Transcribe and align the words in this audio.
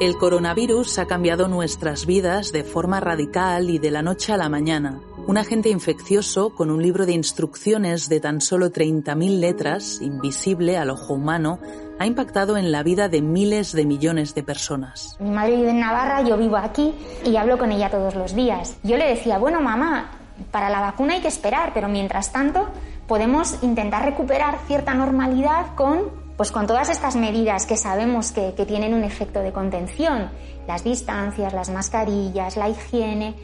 El 0.00 0.16
coronavirus 0.16 0.98
ha 0.98 1.04
cambiado 1.04 1.46
nuestras 1.46 2.06
vidas 2.06 2.52
de 2.52 2.64
forma 2.64 3.00
radical 3.00 3.68
y 3.68 3.78
de 3.78 3.90
la 3.90 4.00
noche 4.00 4.32
a 4.32 4.38
la 4.38 4.48
mañana. 4.48 4.98
Un 5.26 5.36
agente 5.36 5.68
infeccioso 5.68 6.54
con 6.54 6.70
un 6.70 6.82
libro 6.82 7.04
de 7.04 7.12
instrucciones 7.12 8.08
de 8.08 8.18
tan 8.18 8.40
solo 8.40 8.72
30.000 8.72 9.40
letras, 9.40 10.00
invisible 10.00 10.78
al 10.78 10.88
ojo 10.88 11.12
humano, 11.12 11.58
ha 11.98 12.06
impactado 12.06 12.56
en 12.56 12.72
la 12.72 12.82
vida 12.82 13.10
de 13.10 13.20
miles 13.20 13.72
de 13.72 13.84
millones 13.84 14.34
de 14.34 14.42
personas. 14.42 15.18
Mi 15.20 15.32
madre 15.32 15.56
vive 15.56 15.68
en 15.68 15.80
Navarra, 15.80 16.22
yo 16.22 16.38
vivo 16.38 16.56
aquí 16.56 16.94
y 17.26 17.36
hablo 17.36 17.58
con 17.58 17.70
ella 17.70 17.90
todos 17.90 18.14
los 18.14 18.34
días. 18.34 18.78
Yo 18.82 18.96
le 18.96 19.06
decía, 19.06 19.36
bueno 19.36 19.60
mamá, 19.60 20.12
para 20.50 20.70
la 20.70 20.80
vacuna 20.80 21.12
hay 21.12 21.20
que 21.20 21.28
esperar, 21.28 21.72
pero 21.74 21.88
mientras 21.88 22.32
tanto 22.32 22.70
podemos 23.06 23.62
intentar 23.62 24.06
recuperar 24.06 24.60
cierta 24.66 24.94
normalidad 24.94 25.74
con 25.74 26.19
pues 26.40 26.52
con 26.52 26.66
todas 26.66 26.88
estas 26.88 27.16
medidas 27.16 27.66
que 27.66 27.76
sabemos 27.76 28.32
que, 28.32 28.52
tienen 28.66 28.94
un 28.94 29.04
efecto 29.04 29.40
de 29.40 29.52
contención, 29.52 30.30
las 30.66 30.82
distancias, 30.82 31.52
las 31.52 31.68
mascarillas, 31.68 32.56
la 32.56 32.70
higiene, 32.70 33.34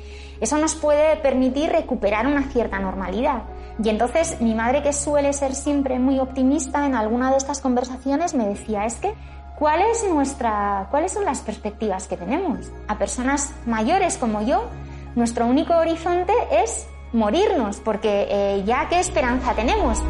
eso 0.41 0.56
nos 0.56 0.75
puede 0.75 1.17
permitir 1.17 1.69
recuperar 1.69 2.27
una 2.27 2.44
cierta 2.44 2.78
normalidad. 2.78 3.42
Y 3.84 3.91
entonces 3.91 4.41
mi 4.41 4.55
madre, 4.55 4.83
que 4.83 4.94
suele 4.94 5.34
ser 5.34 5.55
siempre 5.55 5.98
muy 5.98 6.19
optimista, 6.19 6.86
en 6.86 6.94
alguna 6.94 7.30
de 7.30 7.36
estas 7.36 7.61
conversaciones 7.61 8.33
me 8.33 8.48
decía, 8.48 8.86
es 8.86 8.94
que, 8.94 9.12
¿cuál 9.58 9.83
es 9.83 10.08
nuestra, 10.08 10.89
¿cuáles 10.91 11.12
son 11.12 11.27
las 11.27 11.42
perspectivas 11.42 12.08
que 12.08 12.17
tenemos? 12.17 12.72
A 12.89 12.97
personas 12.97 13.52
mayores 13.67 14.17
como 14.17 14.41
yo, 14.41 14.70
nuestro 15.17 15.44
único 15.44 15.74
horizonte 15.74 16.33
es 16.50 16.86
morirnos, 17.12 17.77
porque 17.77 18.27
eh, 18.30 18.62
ya 18.64 18.89
qué 18.89 19.00
esperanza 19.00 19.52
tenemos. 19.52 20.02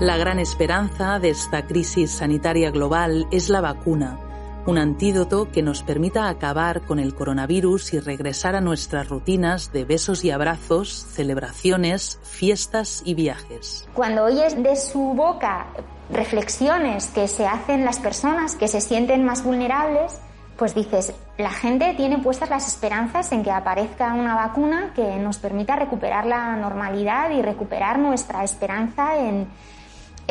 La 0.00 0.16
gran 0.16 0.38
esperanza 0.38 1.18
de 1.18 1.28
esta 1.28 1.66
crisis 1.66 2.10
sanitaria 2.10 2.70
global 2.70 3.26
es 3.30 3.50
la 3.50 3.60
vacuna, 3.60 4.18
un 4.64 4.78
antídoto 4.78 5.52
que 5.52 5.62
nos 5.62 5.82
permita 5.82 6.30
acabar 6.30 6.80
con 6.80 6.98
el 6.98 7.14
coronavirus 7.14 7.92
y 7.92 8.00
regresar 8.00 8.56
a 8.56 8.62
nuestras 8.62 9.10
rutinas 9.10 9.74
de 9.74 9.84
besos 9.84 10.24
y 10.24 10.30
abrazos, 10.30 10.88
celebraciones, 10.88 12.18
fiestas 12.22 13.02
y 13.04 13.12
viajes. 13.12 13.86
Cuando 13.92 14.24
oyes 14.24 14.62
de 14.62 14.74
su 14.76 15.12
boca 15.12 15.66
reflexiones 16.10 17.08
que 17.08 17.28
se 17.28 17.46
hacen 17.46 17.84
las 17.84 17.98
personas 17.98 18.54
que 18.54 18.68
se 18.68 18.80
sienten 18.80 19.22
más 19.22 19.44
vulnerables, 19.44 20.18
pues 20.56 20.74
dices, 20.74 21.12
la 21.36 21.50
gente 21.50 21.92
tiene 21.92 22.16
puestas 22.20 22.48
las 22.48 22.66
esperanzas 22.66 23.32
en 23.32 23.42
que 23.42 23.50
aparezca 23.50 24.14
una 24.14 24.34
vacuna 24.34 24.92
que 24.94 25.16
nos 25.16 25.36
permita 25.36 25.76
recuperar 25.76 26.24
la 26.24 26.56
normalidad 26.56 27.30
y 27.32 27.42
recuperar 27.42 27.98
nuestra 27.98 28.44
esperanza 28.44 29.18
en, 29.18 29.46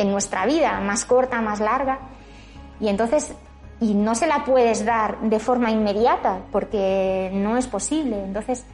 en 0.00 0.10
nuestra 0.10 0.46
vida, 0.46 0.80
más 0.80 1.04
corta, 1.04 1.40
más 1.42 1.60
larga. 1.60 1.98
Y 2.80 2.88
entonces, 2.88 3.34
y 3.80 3.94
no 3.94 4.14
se 4.14 4.26
la 4.26 4.44
puedes 4.44 4.84
dar 4.84 5.20
de 5.20 5.38
forma 5.38 5.70
inmediata 5.70 6.40
porque 6.50 7.30
no 7.34 7.58
es 7.58 7.66
posible. 7.66 8.22
Entonces, 8.24 8.64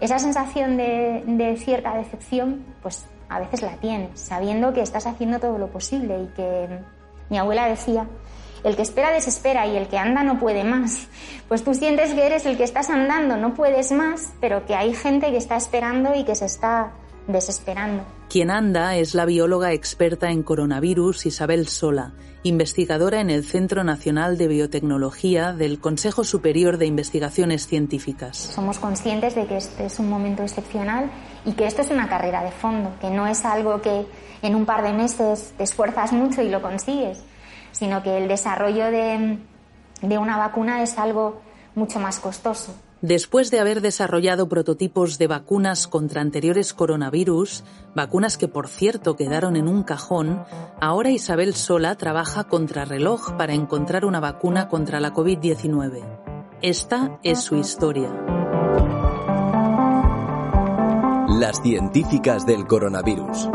esa 0.00 0.18
sensación 0.18 0.78
de, 0.78 1.56
cierta 1.62 1.94
decepción, 1.94 2.64
pues 2.80 3.06
a 3.28 3.38
veces 3.38 3.62
la 3.62 3.76
tienes, 3.76 4.18
sabiendo 4.18 4.72
que 4.72 4.80
estás 4.80 5.06
haciendo 5.06 5.38
todo 5.38 5.58
lo 5.58 5.68
posible 5.68 6.22
y 6.22 6.26
que 6.34 6.80
mi 7.28 7.38
abuela 7.38 7.66
decía, 7.66 8.06
el 8.64 8.74
que 8.74 8.82
espera 8.82 9.10
desespera 9.10 9.66
y 9.66 9.76
el 9.76 9.88
que 9.88 9.98
anda 9.98 10.22
no 10.22 10.38
puede 10.38 10.64
más. 10.64 11.08
Pues 11.48 11.64
tú 11.64 11.74
sientes 11.74 12.14
que 12.14 12.24
eres 12.24 12.46
el 12.46 12.56
que 12.56 12.64
estás 12.64 12.88
andando, 12.88 13.36
no 13.36 13.52
puedes 13.52 13.92
más, 13.92 14.32
pero 14.40 14.64
que 14.64 14.74
hay 14.74 14.94
gente 14.94 15.30
que 15.30 15.36
está 15.36 15.56
esperando 15.56 16.14
y 16.14 16.24
que 16.24 16.34
se 16.34 16.46
está 16.46 16.92
desesperando. 17.26 18.04
Quien 18.32 18.50
anda 18.50 18.96
es 18.96 19.14
la 19.14 19.26
bióloga 19.26 19.72
experta 19.72 20.30
en 20.30 20.42
coronavirus 20.42 21.26
Isabel 21.26 21.68
Sola, 21.68 22.14
investigadora 22.42 23.20
en 23.20 23.28
el 23.28 23.44
Centro 23.44 23.84
Nacional 23.84 24.38
de 24.38 24.48
Biotecnología 24.48 25.52
del 25.52 25.80
Consejo 25.80 26.24
Superior 26.24 26.78
de 26.78 26.86
Investigaciones 26.86 27.66
Científicas. 27.66 28.38
Somos 28.38 28.78
conscientes 28.78 29.34
de 29.34 29.44
que 29.44 29.58
este 29.58 29.84
es 29.84 29.98
un 29.98 30.08
momento 30.08 30.42
excepcional 30.42 31.10
y 31.44 31.52
que 31.52 31.66
esto 31.66 31.82
es 31.82 31.90
una 31.90 32.08
carrera 32.08 32.42
de 32.42 32.52
fondo, 32.52 32.94
que 33.02 33.10
no 33.10 33.26
es 33.26 33.44
algo 33.44 33.82
que 33.82 34.06
en 34.40 34.54
un 34.54 34.64
par 34.64 34.82
de 34.82 34.94
meses 34.94 35.52
te 35.58 35.64
esfuerzas 35.64 36.14
mucho 36.14 36.40
y 36.40 36.48
lo 36.48 36.62
consigues, 36.62 37.22
sino 37.72 38.02
que 38.02 38.16
el 38.16 38.28
desarrollo 38.28 38.86
de, 38.86 39.36
una 40.16 40.38
vacuna 40.38 40.82
es 40.82 40.96
algo 40.96 41.42
mucho 41.74 42.00
más 42.00 42.18
costoso. 42.18 42.74
Después 43.02 43.50
de 43.50 43.58
haber 43.58 43.80
desarrollado 43.80 44.48
prototipos 44.48 45.18
de 45.18 45.26
vacunas 45.26 45.88
contra 45.88 46.20
anteriores 46.20 46.72
coronavirus, 46.72 47.64
vacunas 47.96 48.38
que 48.38 48.46
por 48.46 48.68
cierto 48.68 49.16
quedaron 49.16 49.56
en 49.56 49.66
un 49.66 49.82
cajón, 49.82 50.44
ahora 50.80 51.10
Isabel 51.10 51.54
Sola 51.54 51.96
trabaja 51.96 52.44
contra 52.44 52.84
reloj 52.84 53.36
para 53.36 53.54
encontrar 53.54 54.04
una 54.04 54.20
vacuna 54.20 54.68
contra 54.68 55.00
la 55.00 55.12
COVID-19. 55.12 56.00
Esta 56.62 57.18
es 57.24 57.40
su 57.40 57.56
historia. 57.56 58.08
Las 61.28 61.60
científicas 61.60 62.46
del 62.46 62.68
coronavirus. 62.68 63.48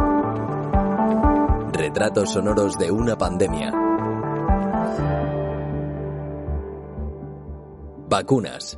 Retratos 1.72 2.32
sonoros 2.32 2.78
de 2.78 2.92
una 2.92 3.18
pandemia. 3.18 3.72
Vacunas 8.10 8.78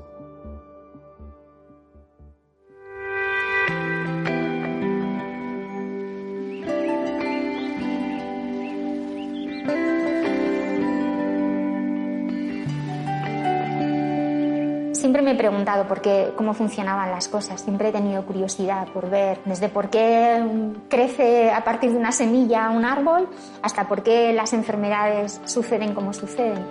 Siempre 15.00 15.22
me 15.22 15.32
he 15.32 15.36
preguntado 15.36 15.88
por 15.88 16.02
qué, 16.02 16.34
cómo 16.36 16.54
funcionaban 16.54 17.10
las 17.10 17.30
cosas, 17.30 17.62
siempre 17.62 17.88
he 17.88 17.92
tenido 17.94 18.26
curiosidad 18.26 18.86
por 18.90 19.10
ver 19.10 19.40
desde 19.46 19.70
por 19.70 19.90
qué 19.90 20.44
crece 20.90 21.52
a 21.52 21.64
partir 21.64 21.94
de 21.94 21.98
una 21.98 22.12
semilla 22.12 22.70
un 22.70 22.84
árbol 22.84 23.30
hasta 23.62 23.88
por 23.88 24.04
qué 24.04 24.34
las 24.34 24.52
enfermedades 24.52 25.40
suceden 25.46 25.94
como 25.94 26.12
suceden. 26.12 26.66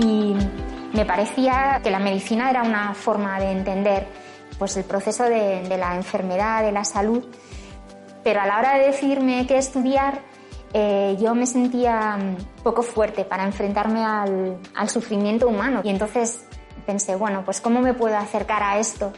Y 0.00 0.34
me 0.92 1.04
parecía 1.06 1.78
que 1.84 1.92
la 1.92 2.00
medicina 2.00 2.50
era 2.50 2.64
una 2.64 2.94
forma 2.94 3.38
de 3.38 3.52
entender 3.52 4.08
pues, 4.58 4.76
el 4.76 4.82
proceso 4.82 5.22
de, 5.22 5.68
la 5.78 5.94
enfermedad, 5.94 6.64
de 6.64 6.72
la 6.72 6.82
salud, 6.82 7.24
pero 8.24 8.40
a 8.40 8.46
la 8.46 8.58
hora 8.58 8.76
de 8.76 8.86
decidirme 8.88 9.46
qué 9.46 9.56
estudiar, 9.56 10.28
eh, 10.72 11.16
yo 11.20 11.34
me 11.34 11.46
sentía 11.46 12.16
mm, 12.16 12.62
poco 12.62 12.82
fuerte 12.82 13.24
para 13.24 13.44
enfrentarme 13.44 14.04
al, 14.04 14.88
sufrimiento 14.88 15.48
humano. 15.48 15.80
Y 15.84 15.88
entonces 15.88 16.44
pensé, 16.86 17.16
bueno, 17.16 17.42
pues 17.44 17.60
¿cómo 17.60 17.80
me 17.80 17.94
puedo 17.94 18.16
acercar 18.16 18.62
a 18.62 18.78
esto 18.78 19.12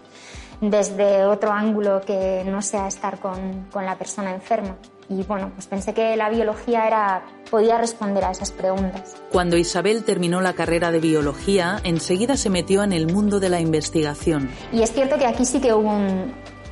desde 0.60 1.24
otro 1.24 1.52
ángulo 1.52 2.00
que 2.00 2.44
no 2.46 2.62
sea 2.62 2.86
estar 2.86 3.18
con, 3.18 3.66
con 3.70 3.84
la 3.84 3.96
persona 3.96 4.32
enferma? 4.32 4.76
Y 5.08 5.22
bueno, 5.24 5.50
pues 5.54 5.66
pensé 5.66 5.92
que 5.92 6.16
la 6.16 6.30
biología 6.30 6.86
era, 6.86 7.22
podía 7.50 7.76
responder 7.76 8.24
a 8.24 8.30
esas 8.30 8.50
preguntas. 8.50 9.16
Cuando 9.30 9.58
Isabel 9.58 10.04
terminó 10.04 10.40
la 10.40 10.54
carrera 10.54 10.90
de 10.90 11.00
biología, 11.00 11.80
enseguida 11.84 12.36
se 12.36 12.48
metió 12.48 12.82
en 12.82 12.92
el 12.92 13.12
mundo 13.12 13.40
de 13.40 13.50
la 13.50 13.60
investigación. 13.60 14.48
Y 14.72 14.82
es 14.82 14.92
cierto 14.92 15.18
que 15.18 15.26
aquí 15.26 15.44
sí 15.44 15.60
que 15.60 15.74
hubo 15.74 15.92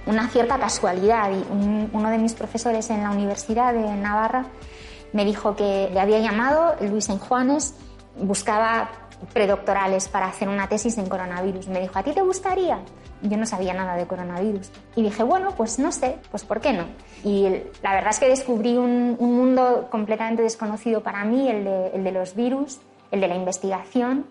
una 0.06 0.28
cierta 0.28 0.58
casualidad. 0.58 1.30
Y 1.32 1.44
uno 1.92 2.10
de 2.10 2.18
mis 2.18 2.32
profesores 2.32 2.88
en 2.88 3.02
la 3.02 3.10
Universidad 3.10 3.74
de 3.74 3.82
Navarra 3.96 4.46
me 5.12 5.24
dijo 5.24 5.56
que 5.56 5.90
le 5.92 6.00
había 6.00 6.18
llamado 6.20 6.76
Luis 6.80 7.08
Juanes, 7.08 7.74
buscaba 8.16 8.90
predoctorales 9.32 10.08
para 10.08 10.26
hacer 10.26 10.48
una 10.48 10.68
tesis 10.68 10.96
en 10.98 11.08
coronavirus. 11.08 11.68
Me 11.68 11.80
dijo, 11.80 11.98
¿a 11.98 12.02
ti 12.02 12.12
te 12.12 12.22
gustaría? 12.22 12.80
yo 13.22 13.36
no 13.36 13.46
sabía 13.46 13.74
nada 13.74 13.96
de 13.96 14.06
coronavirus. 14.06 14.70
Y 14.96 15.02
dije, 15.02 15.22
bueno, 15.22 15.54
pues 15.56 15.78
no 15.78 15.92
sé, 15.92 16.18
pues 16.30 16.44
¿por 16.44 16.60
qué 16.60 16.72
no? 16.72 16.84
Y 17.24 17.48
la 17.82 17.94
verdad 17.94 18.10
es 18.10 18.18
que 18.18 18.28
descubrí 18.28 18.76
un, 18.76 19.16
mundo 19.20 19.88
completamente 19.90 20.42
desconocido 20.42 21.02
para 21.02 21.24
mí, 21.24 21.48
el 21.48 21.64
de, 21.64 21.88
el 21.88 22.04
de 22.04 22.12
los 22.12 22.34
virus, 22.34 22.78
el 23.10 23.20
de 23.20 23.28
la 23.28 23.34
investigación. 23.34 24.26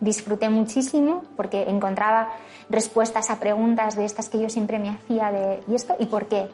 Disfruté 0.00 0.48
muchísimo 0.48 1.24
porque 1.36 1.64
encontraba 1.64 2.30
respuestas 2.70 3.30
a 3.30 3.40
preguntas 3.40 3.96
de 3.96 4.04
estas 4.04 4.28
que 4.28 4.40
yo 4.40 4.48
siempre 4.48 4.78
me 4.78 4.90
hacía 4.90 5.32
de 5.32 5.60
¿y 5.66 5.74
esto? 5.74 5.96
¿Y 5.98 6.06
por 6.06 6.26
qué? 6.26 6.48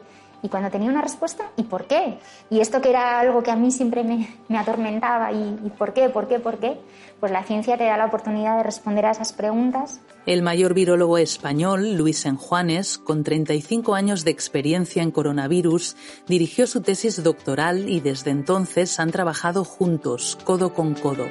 Y 0.44 0.50
cuando 0.50 0.70
tenía 0.70 0.90
una 0.90 1.00
respuesta, 1.00 1.50
¿y 1.56 1.62
por 1.62 1.86
qué? 1.86 2.18
Y 2.50 2.60
esto 2.60 2.82
que 2.82 2.90
era 2.90 3.18
algo 3.18 3.42
que 3.42 3.50
a 3.50 3.56
mí 3.56 3.70
siempre 3.70 4.04
me, 4.04 4.28
me 4.48 4.58
atormentaba, 4.58 5.32
¿y, 5.32 5.72
por 5.78 5.94
qué? 5.94 6.10
¿Por 6.10 6.28
qué? 6.28 6.38
¿Por 6.38 6.58
qué? 6.58 6.78
Pues 7.18 7.32
la 7.32 7.44
ciencia 7.44 7.78
te 7.78 7.84
da 7.84 7.96
la 7.96 8.04
oportunidad 8.04 8.58
de 8.58 8.62
responder 8.62 9.06
a 9.06 9.12
esas 9.12 9.32
preguntas. 9.32 10.02
El 10.26 10.42
mayor 10.42 10.74
virólogo 10.74 11.16
español, 11.16 11.94
Luis 11.94 12.26
Enjuanes, 12.26 12.98
con 12.98 13.24
35 13.24 13.94
años 13.94 14.22
de 14.22 14.32
experiencia 14.32 15.02
en 15.02 15.12
coronavirus, 15.12 15.96
dirigió 16.28 16.66
su 16.66 16.82
tesis 16.82 17.22
doctoral 17.22 17.88
y 17.88 18.00
desde 18.00 18.30
entonces 18.30 19.00
han 19.00 19.12
trabajado 19.12 19.64
juntos, 19.64 20.38
codo 20.44 20.74
con 20.74 20.92
codo. 20.92 21.24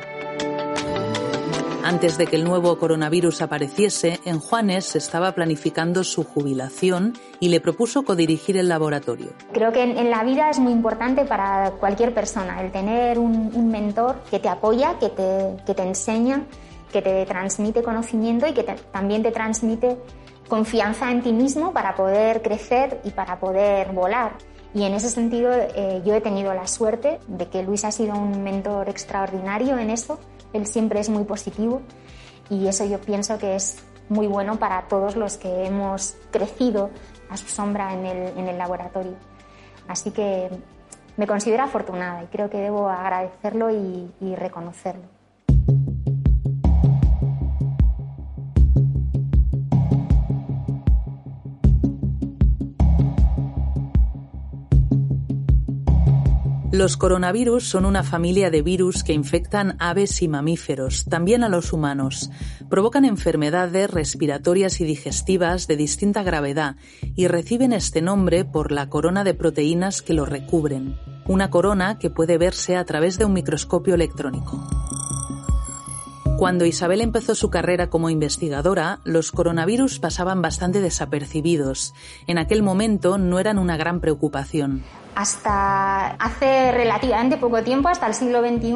Antes 1.83 2.17
de 2.17 2.27
que 2.27 2.37
el 2.37 2.45
nuevo 2.45 2.79
coronavirus 2.79 3.41
apareciese, 3.41 4.21
en 4.23 4.39
Juanes 4.39 4.95
estaba 4.95 5.33
planificando 5.33 6.05
su 6.05 6.23
jubilación 6.23 7.11
y 7.41 7.49
le 7.49 7.59
propuso 7.59 8.03
codirigir 8.03 8.55
el 8.55 8.69
laboratorio. 8.69 9.33
Creo 9.51 9.73
que 9.73 9.83
en, 9.83 10.09
la 10.09 10.23
vida 10.23 10.49
es 10.49 10.59
muy 10.59 10.71
importante 10.71 11.25
para 11.25 11.71
cualquier 11.71 12.13
persona 12.13 12.61
el 12.61 12.71
tener 12.71 13.19
un, 13.19 13.69
mentor 13.69 14.23
que 14.31 14.39
te 14.39 14.47
apoya, 14.47 14.97
que 14.97 15.09
te, 15.09 15.57
que 15.65 15.73
te, 15.73 15.83
enseña, 15.83 16.45
que 16.89 17.01
te 17.01 17.25
transmite 17.25 17.83
conocimiento 17.83 18.47
y 18.47 18.53
que 18.53 18.63
también 18.63 19.21
te 19.21 19.31
transmite 19.31 19.97
confianza 20.47 21.11
en 21.11 21.21
ti 21.21 21.33
mismo 21.33 21.73
para 21.73 21.95
poder 21.95 22.41
crecer 22.41 23.01
y 23.03 23.09
para 23.09 23.41
poder 23.41 23.91
volar. 23.91 24.37
Y 24.73 24.83
en 24.83 24.93
ese 24.93 25.09
sentido 25.09 25.51
eh, 25.53 26.01
yo 26.05 26.15
he 26.15 26.21
tenido 26.21 26.53
la 26.53 26.65
suerte 26.65 27.19
de 27.27 27.47
que 27.49 27.61
Luis 27.61 27.83
ha 27.83 27.91
sido 27.91 28.15
un 28.15 28.41
mentor 28.41 28.87
extraordinario 28.87 29.77
en 29.77 29.89
esto 29.89 30.17
él 30.53 30.65
siempre 30.65 30.99
es 30.99 31.09
muy 31.09 31.23
positivo 31.23 31.81
y 32.49 32.67
eso 32.67 32.85
yo 32.85 32.99
pienso 32.99 33.37
que 33.37 33.55
es 33.55 33.83
muy 34.09 34.27
bueno 34.27 34.57
para 34.57 34.87
todos 34.87 35.15
los 35.15 35.37
que 35.37 35.65
hemos 35.65 36.15
crecido 36.31 36.89
a 37.29 37.37
su 37.37 37.47
sombra 37.47 37.93
en 37.93 38.05
el, 38.05 38.57
laboratorio. 38.57 39.15
Así 39.87 40.11
que 40.11 40.49
me 41.17 41.27
considero 41.27 41.63
afortunada 41.63 42.23
y 42.23 42.27
creo 42.27 42.49
que 42.49 42.57
debo 42.57 42.89
agradecerlo 42.89 43.69
y 43.71 44.35
reconocerlo. 44.35 45.12
Los 56.73 56.97
coronavirus 56.97 57.69
son 57.69 57.85
una 57.85 58.01
familia 58.01 58.49
de 58.49 58.63
virus 58.63 59.03
que 59.03 59.13
infectan 59.13 59.75
aves 59.77 60.23
y 60.23 60.27
mamíferos, 60.27 61.05
también 61.05 61.43
a 61.43 61.47
los 61.47 61.71
humanos. 61.71 62.31
Provocan 62.67 63.05
enfermedades 63.05 63.91
respiratorias 63.91 64.81
y 64.81 64.83
digestivas 64.83 65.67
de 65.67 65.77
distinta 65.77 66.23
gravedad 66.23 66.75
y 67.15 67.27
reciben 67.27 67.73
este 67.73 68.01
nombre 68.01 68.43
por 68.43 68.71
la 68.71 68.89
corona 68.89 69.23
de 69.23 69.35
proteínas 69.35 70.01
que 70.01 70.15
lo 70.15 70.25
recubren, 70.25 70.97
una 71.27 71.51
corona 71.51 71.99
que 71.99 72.09
puede 72.09 72.39
verse 72.39 72.75
a 72.75 72.85
través 72.85 73.19
de 73.19 73.25
un 73.25 73.33
microscopio 73.33 73.93
electrónico. 73.93 74.67
Cuando 76.43 76.65
Isabel 76.65 76.99
empezó 76.99 77.35
su 77.35 77.49
carrera 77.49 77.89
como 77.89 78.09
investigadora, 78.09 78.99
los 79.05 79.31
coronavirus 79.31 79.99
pasaban 79.99 80.41
bastante 80.41 80.81
desapercibidos. 80.81 81.93
En 82.27 82.37
aquel 82.37 82.63
momento 82.63 83.17
no 83.17 83.39
eran 83.39 83.57
una 83.57 83.77
gran 83.77 84.01
preocupación. 84.01 84.83
Hasta 85.15 86.07
hace 86.15 86.73
relativamente 86.73 87.37
poco 87.37 87.63
tiempo, 87.63 87.87
hasta 87.87 88.07
el 88.07 88.13
siglo 88.13 88.41
XXI, 88.41 88.75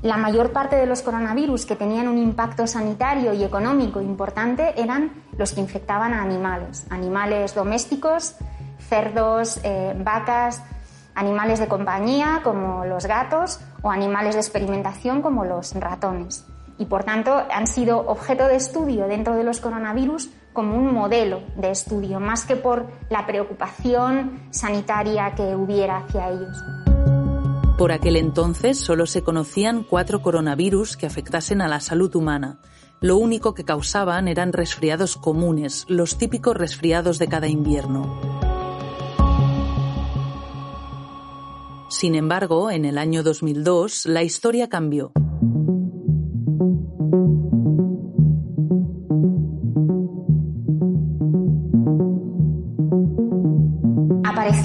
la 0.00 0.16
mayor 0.16 0.52
parte 0.52 0.76
de 0.76 0.86
los 0.86 1.02
coronavirus 1.02 1.66
que 1.66 1.76
tenían 1.76 2.08
un 2.08 2.16
impacto 2.16 2.66
sanitario 2.66 3.34
y 3.34 3.44
económico 3.44 4.00
importante 4.00 4.72
eran 4.80 5.12
los 5.36 5.52
que 5.52 5.60
infectaban 5.60 6.14
a 6.14 6.22
animales, 6.22 6.86
animales 6.88 7.54
domésticos, 7.54 8.34
cerdos, 8.78 9.60
eh, 9.62 9.94
vacas, 10.02 10.62
animales 11.14 11.58
de 11.58 11.68
compañía 11.68 12.40
como 12.42 12.86
los 12.86 13.04
gatos 13.04 13.60
o 13.82 13.90
animales 13.90 14.36
de 14.36 14.40
experimentación 14.40 15.20
como 15.20 15.44
los 15.44 15.74
ratones. 15.74 16.46
Y 16.78 16.86
por 16.86 17.04
tanto 17.04 17.44
han 17.50 17.66
sido 17.66 17.98
objeto 18.00 18.46
de 18.48 18.56
estudio 18.56 19.06
dentro 19.06 19.36
de 19.36 19.44
los 19.44 19.60
coronavirus 19.60 20.30
como 20.52 20.76
un 20.76 20.92
modelo 20.92 21.42
de 21.56 21.70
estudio, 21.70 22.20
más 22.20 22.44
que 22.44 22.56
por 22.56 22.86
la 23.10 23.26
preocupación 23.26 24.48
sanitaria 24.50 25.34
que 25.34 25.54
hubiera 25.54 25.98
hacia 25.98 26.30
ellos. 26.30 26.56
Por 27.76 27.90
aquel 27.90 28.16
entonces 28.16 28.78
solo 28.78 29.06
se 29.06 29.22
conocían 29.22 29.82
cuatro 29.82 30.22
coronavirus 30.22 30.96
que 30.96 31.06
afectasen 31.06 31.60
a 31.60 31.68
la 31.68 31.80
salud 31.80 32.14
humana. 32.14 32.60
Lo 33.00 33.16
único 33.16 33.52
que 33.52 33.64
causaban 33.64 34.28
eran 34.28 34.52
resfriados 34.52 35.16
comunes, 35.16 35.84
los 35.88 36.16
típicos 36.16 36.56
resfriados 36.56 37.18
de 37.18 37.26
cada 37.26 37.48
invierno. 37.48 38.18
Sin 41.90 42.14
embargo, 42.14 42.70
en 42.70 42.84
el 42.84 42.96
año 42.96 43.22
2002 43.22 44.06
la 44.06 44.22
historia 44.22 44.68
cambió. 44.68 45.12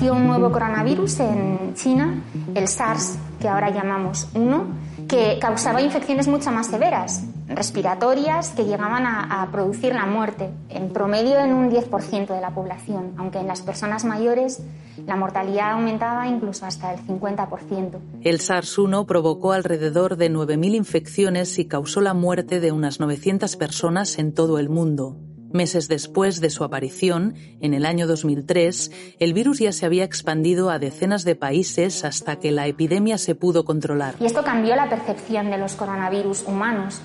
Un 0.07 0.27
nuevo 0.27 0.51
coronavirus 0.51 1.19
en 1.19 1.73
China, 1.75 2.23
el 2.55 2.67
SARS, 2.69 3.17
que 3.41 3.49
ahora 3.49 3.69
llamamos 3.69 4.29
1, 4.33 4.67
que 5.09 5.37
causaba 5.41 5.81
infecciones 5.81 6.27
mucho 6.27 6.51
más 6.51 6.67
severas, 6.67 7.25
respiratorias, 7.47 8.51
que 8.51 8.63
llegaban 8.63 9.05
a, 9.05 9.47
producir 9.51 9.93
la 9.93 10.05
muerte, 10.05 10.49
en 10.69 10.93
promedio 10.93 11.39
en 11.39 11.53
un 11.53 11.69
10% 11.69 12.27
de 12.27 12.39
la 12.39 12.51
población, 12.51 13.13
aunque 13.17 13.39
en 13.39 13.47
las 13.47 13.61
personas 13.61 14.05
mayores 14.05 14.61
la 15.05 15.15
mortalidad 15.15 15.71
aumentaba 15.71 16.27
incluso 16.27 16.65
hasta 16.65 16.93
el 16.93 16.99
50%. 17.05 17.99
El 18.21 18.39
SARS-1 18.39 19.05
provocó 19.05 19.51
alrededor 19.51 20.15
de 20.15 20.31
9.000 20.31 20.75
infecciones 20.75 21.59
y 21.59 21.65
causó 21.65 21.99
la 21.99 22.13
muerte 22.13 22.59
de 22.59 22.71
unas 22.71 22.99
900 22.99 23.55
personas 23.57 24.17
en 24.17 24.33
todo 24.33 24.59
el 24.59 24.69
mundo. 24.69 25.17
Meses 25.51 25.87
después 25.87 26.41
de 26.41 26.49
su 26.49 26.63
aparición, 26.63 27.35
en 27.59 27.73
el 27.73 27.85
año 27.85 28.05
2003, 28.07 28.91
el 29.19 29.33
virus 29.33 29.59
ya 29.59 29.71
se 29.71 29.85
había 29.85 30.03
expandido 30.03 30.69
a 30.69 30.79
decenas 30.79 31.23
de 31.23 31.35
países 31.35 32.05
hasta 32.05 32.37
que 32.37 32.51
la 32.51 32.67
epidemia 32.67 33.17
se 33.17 33.35
pudo 33.35 33.65
controlar. 33.65 34.15
Y 34.19 34.25
esto 34.25 34.43
cambió 34.43 34.75
la 34.75 34.89
percepción 34.89 35.49
de 35.49 35.57
los 35.57 35.73
coronavirus 35.73 36.43
humanos. 36.43 37.01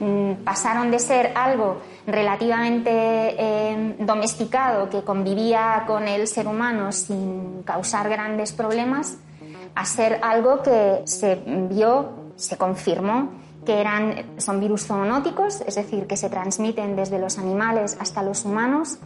Mm, 0.00 0.44
pasaron 0.44 0.90
de 0.90 0.98
ser 0.98 1.32
algo 1.34 1.80
relativamente 2.06 2.90
eh, 2.92 3.96
domesticado 4.00 4.90
que 4.90 5.02
convivía 5.02 5.84
con 5.86 6.06
el 6.06 6.26
ser 6.26 6.48
humano 6.48 6.92
sin 6.92 7.62
causar 7.62 8.08
grandes 8.08 8.52
problemas 8.52 9.16
a 9.74 9.84
ser 9.84 10.20
algo 10.22 10.62
que 10.62 11.02
se 11.04 11.40
vio, 11.70 12.32
se 12.36 12.56
confirmó 12.56 13.30
que 13.66 13.80
eran, 13.80 14.24
son 14.38 14.60
virus 14.60 14.86
zoonóticos, 14.86 15.60
es 15.66 15.74
decir, 15.74 16.06
que 16.06 16.16
se 16.16 16.30
transmiten 16.30 16.96
desde 16.96 17.18
los 17.18 17.36
animales 17.36 17.98
hasta 18.00 18.22
los 18.22 18.46
humanos, 18.46 18.96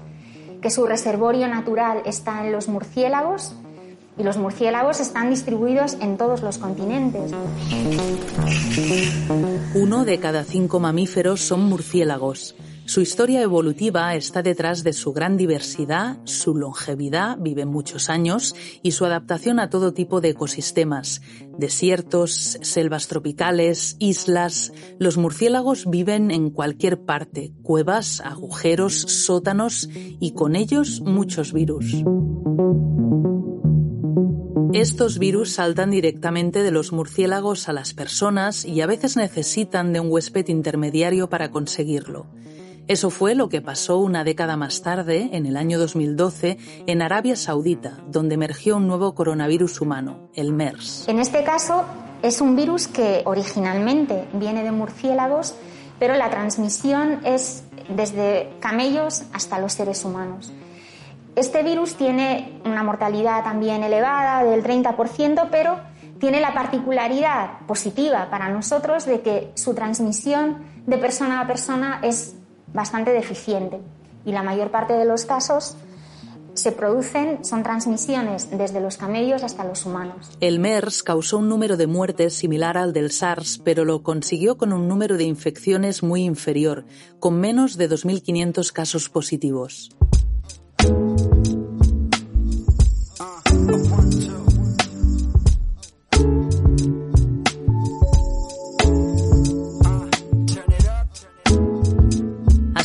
que 0.63 0.71
su 0.71 0.87
reservorio 0.87 1.49
natural 1.49 2.03
está 2.05 2.47
en 2.47 2.53
los 2.53 2.69
murciélagos 2.69 3.57
y 4.19 4.23
los 4.23 4.37
murciélagos 4.37 5.01
están 5.01 5.31
distribuidos 5.31 5.95
en 6.01 6.17
todos 6.17 6.43
los 6.43 6.59
continentes. 6.59 7.33
Uno 9.75 10.05
de 10.05 10.21
cada 10.21 10.45
cinco 10.45 10.79
mamíferos 10.79 11.41
son 11.41 11.65
murciélagos. 11.65 12.55
Su 12.91 13.01
historia 13.01 13.41
evolutiva 13.41 14.17
está 14.17 14.43
detrás 14.43 14.83
de 14.83 14.93
su 14.93 15.13
gran 15.13 15.37
diversidad, 15.37 16.19
su 16.25 16.57
longevidad, 16.57 17.39
viven 17.39 17.69
muchos 17.69 18.11
años, 18.11 18.53
y 18.83 18.91
su 18.91 19.05
adaptación 19.05 19.61
a 19.61 19.71
todo 19.71 19.95
tipo 19.95 20.21
de 20.21 20.31
ecosistemas, 20.31 21.23
desiertos, 21.57 22.59
selvas 22.63 23.07
tropicales, 23.07 23.95
islas. 24.01 24.73
Los 24.99 25.19
murciélagos 25.19 25.89
viven 25.89 26.33
en 26.33 26.51
cualquier 26.51 27.05
parte, 27.05 27.53
cuevas, 27.63 28.23
agujeros, 28.23 28.95
sótanos 28.95 29.89
y 29.95 30.33
con 30.33 30.57
ellos 30.57 31.01
muchos 31.01 31.53
virus. 31.53 32.03
Estos 34.73 35.21
virus 35.21 35.53
saltan 35.53 35.93
directamente 35.93 36.65
de 36.65 36.73
los 36.73 36.91
murciélagos 36.91 37.69
a 37.69 37.73
las 37.73 37.95
personas 37.95 38.65
y 38.65 38.81
a 38.81 38.89
veces 38.89 39.17
necesitan 39.17 39.93
de 39.93 40.01
un 40.01 40.11
huésped 40.11 40.49
intermediario 40.49 41.29
para 41.29 41.53
conseguirlo. 41.53 42.27
Eso 42.91 43.09
fue 43.11 43.37
lo 43.37 43.49
que 43.49 43.61
pasó 43.63 43.99
una 43.99 44.25
década 44.25 44.57
más 44.57 44.83
tarde, 44.83 45.31
en 45.31 45.47
el 45.47 45.57
año 45.57 45.79
2012, 45.79 46.59
en 46.89 47.03
Arabia 47.03 47.37
Saudita, 47.37 47.99
donde 48.09 48.35
emergió 48.35 48.79
un 48.79 48.89
nuevo 48.89 49.15
coronavirus 49.15 49.81
humano, 49.81 50.29
el 50.35 50.53
MERS. 50.53 51.07
En 51.07 51.21
este 51.21 51.45
caso, 51.45 51.85
es 52.21 52.41
un 52.41 52.57
virus 52.57 52.89
que 52.89 53.23
originalmente 53.27 54.27
viene 54.33 54.65
de 54.65 54.73
murciélagos, 54.73 55.55
pero 56.01 56.17
la 56.17 56.31
transmisión 56.31 57.21
es 57.25 57.63
desde 57.95 58.51
camellos 58.59 59.23
hasta 59.33 59.61
los 59.61 59.73
seres 59.73 60.05
humanos. 60.05 60.53
Este 61.37 61.63
virus 61.63 61.95
tiene 61.95 62.61
una 62.65 62.83
mortalidad 62.83 63.45
también 63.45 63.85
elevada 63.85 64.43
del 64.43 64.65
30%, 64.65 65.47
pero 65.49 65.79
tiene 66.19 66.41
la 66.41 66.55
particularidad 66.55 67.61
positiva 67.69 68.29
para 68.31 68.49
nosotros 68.49 69.07
de 69.07 69.21
que 69.21 69.53
su 69.55 69.75
transmisión 69.75 70.65
de 70.89 70.99
persona 70.99 71.41
a 71.41 71.47
persona 71.47 72.01
es 72.03 72.35
bastante 72.73 73.13
deficiente 73.13 73.81
y 74.25 74.33
la 74.33 74.43
mayor 74.43 74.71
parte 74.71 74.95
de 74.95 75.05
los 75.05 75.25
casos 75.25 75.77
se 76.55 76.73
producen, 76.73 77.45
son 77.45 77.63
transmisiones 77.63 78.51
desde 78.51 78.81
los 78.81 78.97
camellos 78.97 79.43
hasta 79.43 79.65
los 79.65 79.87
humanos. 79.87 80.31
El 80.41 80.59
MERS 80.59 81.03
causó 81.03 81.39
un 81.39 81.49
número 81.49 81.77
de 81.77 81.87
muertes 81.87 82.35
similar 82.35 82.77
al 82.77 82.93
del 82.93 83.11
SARS, 83.11 83.61
pero 83.65 83.85
lo 83.85 84.03
consiguió 84.03 84.59
con 84.59 84.73
un 84.73 84.89
número 84.89 85.17
de 85.17 85.25
infecciones 85.25 86.03
muy 86.03 86.25
inferior, 86.25 86.85
con 87.19 87.41
menos 87.41 87.77
de 87.77 87.89
2.500 87.89 88.73
casos 88.73 89.09
positivos. 89.09 89.91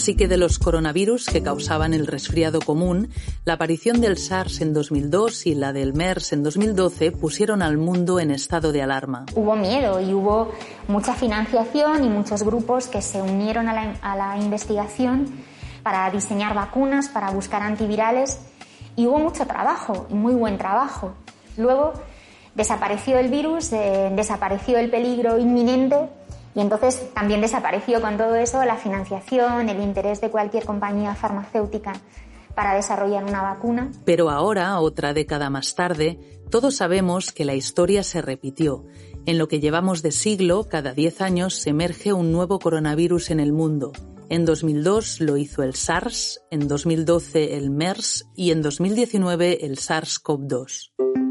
Así 0.05 0.15
que 0.15 0.27
de 0.27 0.37
los 0.37 0.59
coronavirus 0.59 1.25
que 1.25 1.41
causaban 1.41 1.95
el 1.95 2.05
resfriado 2.05 2.61
común, 2.61 3.09
la 3.43 3.53
aparición 3.53 4.01
del 4.01 4.19
SARS 4.19 4.61
en 4.61 4.71
2002 4.71 5.47
y 5.47 5.55
la 5.55 5.73
del 5.73 5.95
MERS 5.95 6.33
en 6.33 6.43
2012 6.43 7.11
pusieron 7.11 7.63
al 7.63 7.79
mundo 7.79 8.19
en 8.19 8.29
estado 8.29 8.71
de 8.71 8.83
alarma. 8.83 9.25
Hubo 9.33 9.55
miedo 9.55 9.99
y 9.99 10.13
hubo 10.13 10.51
mucha 10.87 11.15
financiación 11.15 12.05
y 12.05 12.09
muchos 12.09 12.43
grupos 12.43 12.85
que 12.85 13.01
se 13.01 13.19
unieron 13.19 13.67
a 13.67 14.15
la, 14.15 14.37
investigación 14.37 15.25
para 15.81 16.11
diseñar 16.11 16.53
vacunas, 16.53 17.09
para 17.09 17.31
buscar 17.31 17.63
antivirales 17.63 18.41
y 18.95 19.07
hubo 19.07 19.17
mucho 19.17 19.47
trabajo, 19.47 20.05
muy 20.11 20.35
buen 20.35 20.59
trabajo. 20.59 21.15
Luego 21.57 21.93
desapareció 22.53 23.17
el 23.17 23.29
virus, 23.29 23.73
eh, 23.73 24.11
desapareció 24.15 24.77
el 24.77 24.91
peligro 24.91 25.39
inminente 25.39 26.09
y 26.55 26.61
entonces 26.61 27.13
también 27.13 27.41
desapareció 27.41 28.01
con 28.01 28.17
todo 28.17 28.35
eso 28.35 28.63
la 28.63 28.77
financiación, 28.77 29.69
el 29.69 29.81
interés 29.81 30.21
de 30.21 30.31
cualquier 30.31 30.65
compañía 30.65 31.13
farmacéutica 31.13 31.93
para 32.55 32.73
desarrollar 32.73 33.25
una 33.25 33.41
vacuna. 33.41 33.91
Pero 34.05 34.29
ahora, 34.29 34.79
otra 34.79 35.13
década 35.13 35.49
más 35.49 35.75
tarde, 35.75 36.17
todos 36.49 36.77
sabemos 36.77 37.33
que 37.33 37.43
la 37.43 37.53
historia 37.53 38.01
se 38.03 38.21
repitió. 38.21 38.85
En 39.25 39.37
lo 39.37 39.49
que 39.49 39.59
llevamos 39.59 40.01
de 40.01 40.11
siglo, 40.11 40.67
cada 40.69 40.93
10 40.93 41.21
años 41.21 41.55
se 41.55 41.71
emerge 41.71 42.13
un 42.13 42.31
nuevo 42.31 42.59
coronavirus 42.59 43.31
en 43.31 43.41
el 43.41 43.51
mundo. 43.51 43.91
En 44.29 44.45
2002 44.45 45.19
lo 45.21 45.37
hizo 45.37 45.61
el 45.61 45.75
SARS, 45.75 46.41
en 46.49 46.67
2012 46.67 47.57
el 47.57 47.69
MERS 47.69 48.25
y 48.35 48.51
en 48.51 48.61
2019 48.61 49.65
el 49.65 49.77
SARS-CoV-2. 49.77 51.24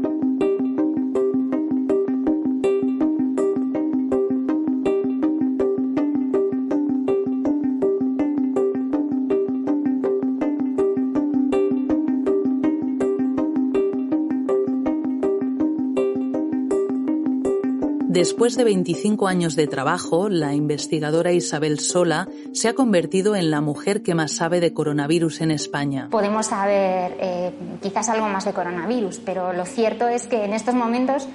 Después 18.15 18.55
de 18.55 18.63
25 18.63 19.27
años 19.27 19.57
de 19.57 19.67
trabajo, 19.67 20.29
la 20.29 20.53
investigadora 20.53 21.33
Isabel 21.33 21.81
Sola 21.81 22.29
se 22.53 22.69
ha 22.69 22.73
convertido 22.73 23.35
en 23.35 23.51
la 23.51 23.59
mujer 23.59 24.03
que 24.03 24.15
más 24.15 24.31
sabe 24.31 24.61
de 24.61 24.73
coronavirus 24.73 25.41
en 25.41 25.51
España. 25.51 26.07
Podemos 26.11 26.45
saber 26.45 27.17
eh, 27.19 27.51
quizás 27.81 28.07
algo 28.07 28.29
más 28.29 28.45
de 28.45 28.53
coronavirus, 28.53 29.19
pero 29.19 29.51
lo 29.51 29.65
cierto 29.65 30.07
es 30.07 30.27
que 30.27 30.45
en 30.45 30.53
estos 30.53 30.75
momentos 30.75 31.27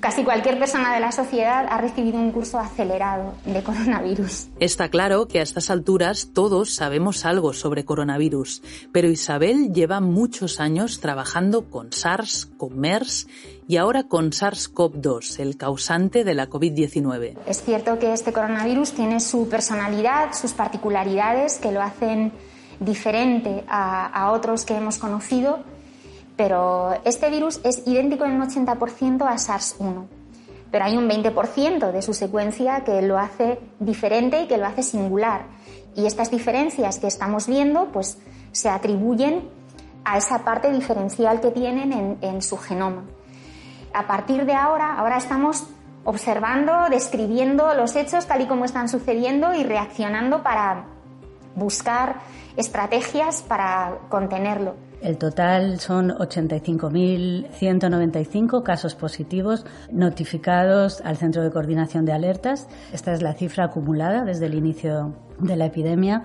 casi 0.00 0.24
cualquier 0.24 0.58
persona 0.58 0.94
de 0.94 1.00
la 1.00 1.12
sociedad 1.12 1.66
ha 1.68 1.78
recibido 1.78 2.18
un 2.18 2.32
curso 2.32 2.58
acelerado 2.58 3.34
de 3.44 3.62
coronavirus. 3.62 4.48
Está 4.58 4.88
claro 4.88 5.28
que 5.28 5.40
a 5.40 5.42
estas 5.42 5.68
alturas 5.68 6.30
todos 6.32 6.74
sabemos 6.74 7.26
algo 7.26 7.52
sobre 7.52 7.84
coronavirus, 7.84 8.62
pero 8.90 9.08
Isabel 9.08 9.72
lleva 9.74 10.00
muchos 10.00 10.60
años 10.60 11.00
trabajando 11.00 11.68
con 11.68 11.92
SARS, 11.92 12.46
con 12.56 12.78
MERS 12.78 13.26
y 13.70 13.76
ahora 13.76 14.08
con 14.08 14.32
SARS-CoV-2, 14.32 15.38
el 15.38 15.56
causante 15.56 16.24
de 16.24 16.34
la 16.34 16.48
COVID-19. 16.48 17.36
Es 17.46 17.62
cierto 17.62 18.00
que 18.00 18.12
este 18.12 18.32
coronavirus 18.32 18.92
tiene 18.92 19.20
su 19.20 19.48
personalidad, 19.48 20.32
sus 20.32 20.52
particularidades 20.54 21.58
que 21.58 21.70
lo 21.70 21.80
hacen 21.80 22.32
diferente 22.80 23.62
a, 23.68 24.06
a 24.06 24.32
otros 24.32 24.64
que 24.64 24.74
hemos 24.74 24.98
conocido 24.98 25.60
pero 26.40 26.98
este 27.04 27.28
virus 27.28 27.60
es 27.64 27.86
idéntico 27.86 28.24
en 28.24 28.40
un 28.40 28.48
80% 28.48 29.26
a 29.28 29.34
SARS-1. 29.36 30.06
Pero 30.70 30.84
hay 30.86 30.96
un 30.96 31.06
20% 31.06 31.92
de 31.92 32.00
su 32.00 32.14
secuencia 32.14 32.82
que 32.82 33.02
lo 33.02 33.18
hace 33.18 33.58
diferente 33.78 34.40
y 34.40 34.46
que 34.46 34.56
lo 34.56 34.64
hace 34.64 34.82
singular. 34.82 35.42
Y 35.94 36.06
estas 36.06 36.30
diferencias 36.30 36.98
que 36.98 37.08
estamos 37.08 37.46
viendo 37.46 37.88
pues, 37.92 38.16
se 38.52 38.70
atribuyen 38.70 39.50
a 40.02 40.16
esa 40.16 40.42
parte 40.42 40.72
diferencial 40.72 41.42
que 41.42 41.50
tienen 41.50 41.92
en, 41.92 42.16
en 42.22 42.40
su 42.40 42.56
genoma. 42.56 43.04
A 43.92 44.06
partir 44.06 44.46
de 44.46 44.54
ahora, 44.54 44.98
ahora 44.98 45.16
estamos 45.16 45.66
observando, 46.04 46.72
describiendo 46.90 47.74
los 47.74 47.96
hechos 47.96 48.26
tal 48.26 48.42
y 48.42 48.46
como 48.46 48.64
están 48.64 48.88
sucediendo 48.88 49.52
y 49.54 49.64
reaccionando 49.64 50.42
para 50.42 50.84
buscar 51.54 52.16
estrategias 52.56 53.42
para 53.42 53.98
contenerlo. 54.08 54.74
El 55.02 55.18
total 55.18 55.80
son 55.80 56.10
85.195 56.10 58.62
casos 58.62 58.94
positivos 58.94 59.66
notificados 59.90 61.00
al 61.00 61.16
Centro 61.16 61.42
de 61.42 61.50
Coordinación 61.50 62.04
de 62.04 62.12
Alertas. 62.12 62.68
Esta 62.92 63.14
es 63.14 63.22
la 63.22 63.32
cifra 63.32 63.64
acumulada 63.64 64.24
desde 64.24 64.46
el 64.46 64.54
inicio 64.54 65.16
de 65.38 65.56
la 65.56 65.66
epidemia 65.66 66.22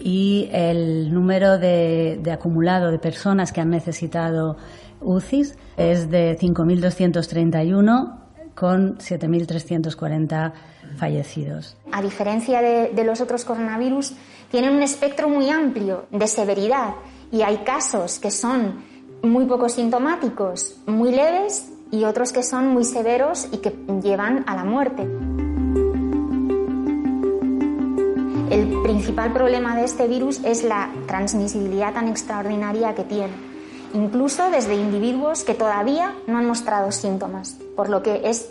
y 0.00 0.48
el 0.52 1.12
número 1.12 1.58
de, 1.58 2.18
de 2.22 2.32
acumulado 2.32 2.90
de 2.90 2.98
personas 2.98 3.52
que 3.52 3.60
han 3.60 3.68
necesitado 3.70 4.56
UCIs 5.00 5.56
es 5.76 6.10
de 6.10 6.38
5.231 6.38 8.18
con 8.54 8.98
7.340 8.98 10.52
fallecidos. 10.96 11.76
A 11.92 12.02
diferencia 12.02 12.62
de, 12.62 12.90
de 12.90 13.04
los 13.04 13.20
otros 13.20 13.44
coronavirus, 13.44 14.14
tienen 14.50 14.74
un 14.74 14.82
espectro 14.82 15.28
muy 15.28 15.50
amplio 15.50 16.06
de 16.10 16.26
severidad 16.26 16.94
y 17.30 17.42
hay 17.42 17.58
casos 17.58 18.18
que 18.18 18.30
son 18.30 18.84
muy 19.22 19.46
poco 19.46 19.68
sintomáticos, 19.68 20.76
muy 20.86 21.10
leves 21.10 21.70
y 21.90 22.04
otros 22.04 22.32
que 22.32 22.42
son 22.42 22.68
muy 22.68 22.84
severos 22.84 23.48
y 23.52 23.58
que 23.58 23.74
llevan 24.02 24.44
a 24.46 24.56
la 24.56 24.64
muerte. 24.64 25.02
El 28.50 28.82
principal 28.82 29.32
problema 29.32 29.76
de 29.76 29.84
este 29.84 30.06
virus 30.06 30.40
es 30.44 30.62
la 30.62 30.90
transmisibilidad 31.06 31.92
tan 31.92 32.08
extraordinaria 32.08 32.94
que 32.94 33.02
tiene, 33.02 33.32
incluso 33.94 34.50
desde 34.50 34.74
individuos 34.74 35.44
que 35.44 35.54
todavía 35.54 36.14
no 36.26 36.38
han 36.38 36.46
mostrado 36.46 36.92
síntomas, 36.92 37.56
por 37.76 37.88
lo 37.88 38.02
que 38.02 38.22
es 38.24 38.50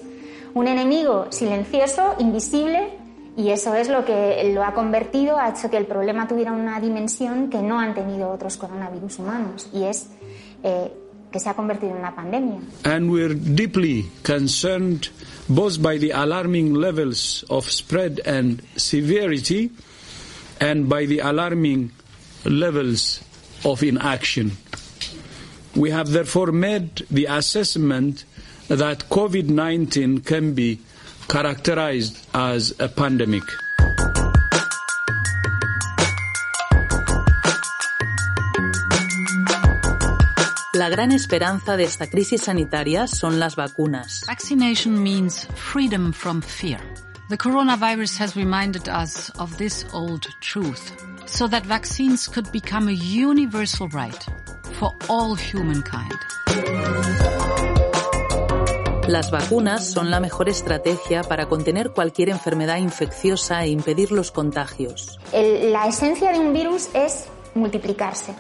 un 0.54 0.68
enemigo 0.68 1.28
silencioso, 1.32 2.16
invisible, 2.20 2.90
y 3.38 3.50
eso 3.50 3.76
es 3.76 3.90
lo 3.90 4.06
que 4.06 4.52
lo 4.54 4.64
ha 4.64 4.74
convertido, 4.74 5.38
ha 5.38 5.50
hecho 5.50 5.70
que 5.70 5.78
el 5.78 5.86
problema 5.86 6.28
tuviera 6.28 6.54
una 6.54 6.80
dimensión 6.80 7.50
que 7.50 7.62
no 7.62 7.80
han 7.80 7.94
tenido 7.94 8.30
otros 8.32 8.56
coronavirus 8.56 9.20
humanos, 9.20 9.68
y 9.74 9.84
es 9.84 10.08
eh, 10.64 10.92
que 11.32 11.40
se 11.42 11.50
ha 11.50 11.54
convertido 11.54 11.92
en 11.92 11.98
una 11.98 12.16
pandemia. 12.16 12.60
And 12.86 13.12
we're 13.12 13.36
deeply 13.36 14.10
concerned 14.24 15.10
both 15.50 15.82
by 15.82 16.00
the 16.00 16.12
alarming 16.14 16.76
levels 16.76 17.46
of 17.50 17.70
spread 17.70 18.22
and 18.26 18.62
severity 18.78 19.72
and 20.62 20.88
by 20.88 21.06
the 21.06 21.20
alarming 21.20 21.92
levels 22.46 23.22
of 23.66 23.84
inaction. 23.84 24.56
We 25.76 25.92
have 25.92 26.12
therefore 26.12 26.54
made 26.54 27.06
the 27.12 27.26
assessment 27.26 28.24
that 28.70 29.10
COVID 29.10 29.50
19 29.50 30.22
can 30.22 30.54
be 30.54 30.80
characterized 31.28 32.26
as 32.34 32.74
a 32.80 32.88
pandemic. 32.88 33.44
La 40.74 40.90
gran 40.90 41.12
esperanza 41.12 41.76
de 41.76 41.84
esta 41.84 42.08
crisis 42.08 42.44
sanitaria 42.44 43.08
son 43.08 43.40
las 43.40 43.56
vacunas. 43.56 44.26
Vaccination 44.28 45.04
means 45.04 45.46
freedom 45.56 46.14
from 46.14 46.42
fear. 46.42 46.80
The 47.30 47.38
coronavirus 47.38 48.18
has 48.20 48.38
reminded 48.38 48.88
us 48.88 49.30
of 49.40 49.58
this 49.58 49.86
old 49.94 50.26
truth, 50.40 50.94
so 51.26 51.48
that 51.48 51.66
vaccines 51.66 52.28
could 52.30 52.50
become 52.52 52.88
a 52.88 52.94
universal 52.94 53.90
right 53.90 54.26
for 54.80 54.94
all 55.08 55.36
humankind. 55.38 56.20
Las 59.08 59.30
vacunas 59.30 59.88
son 59.92 60.10
la 60.10 60.20
mejor 60.20 60.50
estrategia 60.50 61.22
para 61.24 61.48
contener 61.48 61.92
cualquier 61.92 62.30
enfermedad 62.30 62.78
infecciosa 62.78 63.64
e 63.64 63.70
impedir 63.70 64.12
los 64.12 64.32
contagios. 64.32 65.20
la 65.32 65.88
esencia 65.88 66.32
de 66.32 66.40
un 66.40 66.54
virus 66.54 66.90
es 66.94 67.28
multiplicarse 67.54 68.34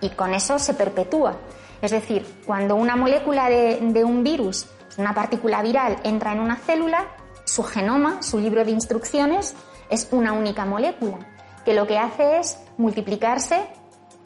y 0.00 0.10
con 0.10 0.34
eso 0.34 0.58
se 0.58 0.74
perpetúa. 0.74 1.36
Es 1.80 1.92
decir, 1.92 2.26
cuando 2.44 2.74
una 2.74 2.96
molécula 2.96 3.48
de, 3.48 3.78
de 3.80 4.04
un 4.04 4.24
virus, 4.24 4.66
una 4.96 5.14
partícula 5.14 5.62
viral, 5.62 5.98
entra 6.02 6.32
en 6.32 6.40
una 6.40 6.56
célula, 6.56 7.06
su 7.44 7.62
genoma, 7.62 8.20
su 8.22 8.40
libro 8.40 8.64
de 8.64 8.72
instrucciones, 8.72 9.54
es 9.88 10.08
una 10.10 10.32
única 10.32 10.64
molécula, 10.64 11.18
que 11.64 11.74
lo 11.74 11.86
que 11.86 11.96
hace 11.96 12.40
es 12.40 12.58
multiplicarse 12.76 13.68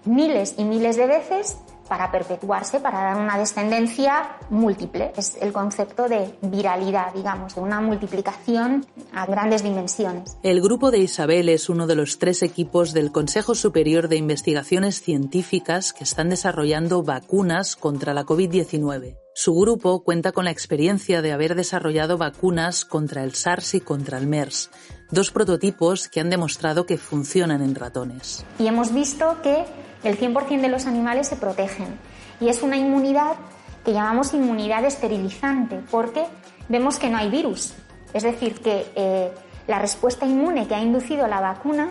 miles 0.04 0.54
y 0.58 0.64
miles 0.64 0.96
de 0.96 1.06
veces 1.06 1.56
para 1.92 2.10
perpetuarse, 2.10 2.80
para 2.80 3.02
dar 3.02 3.18
una 3.18 3.36
descendencia 3.36 4.38
múltiple. 4.48 5.12
Es 5.14 5.36
el 5.42 5.52
concepto 5.52 6.08
de 6.08 6.34
viralidad, 6.40 7.12
digamos, 7.12 7.54
de 7.54 7.60
una 7.60 7.82
multiplicación 7.82 8.86
a 9.12 9.26
grandes 9.26 9.62
dimensiones. 9.62 10.38
El 10.42 10.62
grupo 10.62 10.90
de 10.90 11.00
Isabel 11.00 11.50
es 11.50 11.68
uno 11.68 11.86
de 11.86 11.94
los 11.94 12.18
tres 12.18 12.42
equipos 12.42 12.94
del 12.94 13.12
Consejo 13.12 13.54
Superior 13.54 14.08
de 14.08 14.16
Investigaciones 14.16 15.02
Científicas 15.02 15.92
que 15.92 16.04
están 16.04 16.30
desarrollando 16.30 17.02
vacunas 17.02 17.76
contra 17.76 18.14
la 18.14 18.24
COVID-19. 18.24 19.18
Su 19.34 19.54
grupo 19.54 20.02
cuenta 20.02 20.32
con 20.32 20.46
la 20.46 20.50
experiencia 20.50 21.20
de 21.20 21.32
haber 21.32 21.54
desarrollado 21.54 22.16
vacunas 22.16 22.86
contra 22.86 23.22
el 23.22 23.34
SARS 23.34 23.74
y 23.74 23.80
contra 23.80 24.16
el 24.16 24.26
MERS, 24.26 24.70
dos 25.10 25.30
prototipos 25.30 26.08
que 26.08 26.20
han 26.20 26.30
demostrado 26.30 26.86
que 26.86 26.96
funcionan 26.96 27.60
en 27.60 27.74
ratones. 27.74 28.46
Y 28.58 28.66
hemos 28.66 28.94
visto 28.94 29.36
que 29.42 29.64
el 30.04 30.18
100% 30.18 30.60
de 30.60 30.68
los 30.68 30.86
animales 30.86 31.28
se 31.28 31.36
protegen. 31.36 31.98
Y 32.40 32.48
es 32.48 32.62
una 32.62 32.76
inmunidad 32.76 33.36
que 33.84 33.92
llamamos 33.92 34.34
inmunidad 34.34 34.84
esterilizante, 34.84 35.80
porque 35.90 36.24
vemos 36.68 36.98
que 36.98 37.08
no 37.08 37.18
hay 37.18 37.30
virus. 37.30 37.74
Es 38.12 38.22
decir, 38.22 38.60
que 38.60 38.86
eh, 38.94 39.32
la 39.66 39.78
respuesta 39.78 40.26
inmune 40.26 40.66
que 40.66 40.74
ha 40.74 40.80
inducido 40.80 41.26
la 41.26 41.40
vacuna 41.40 41.90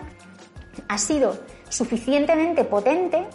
ha 0.88 0.98
sido 0.98 1.38
suficientemente 1.68 2.64
potente 2.64 3.26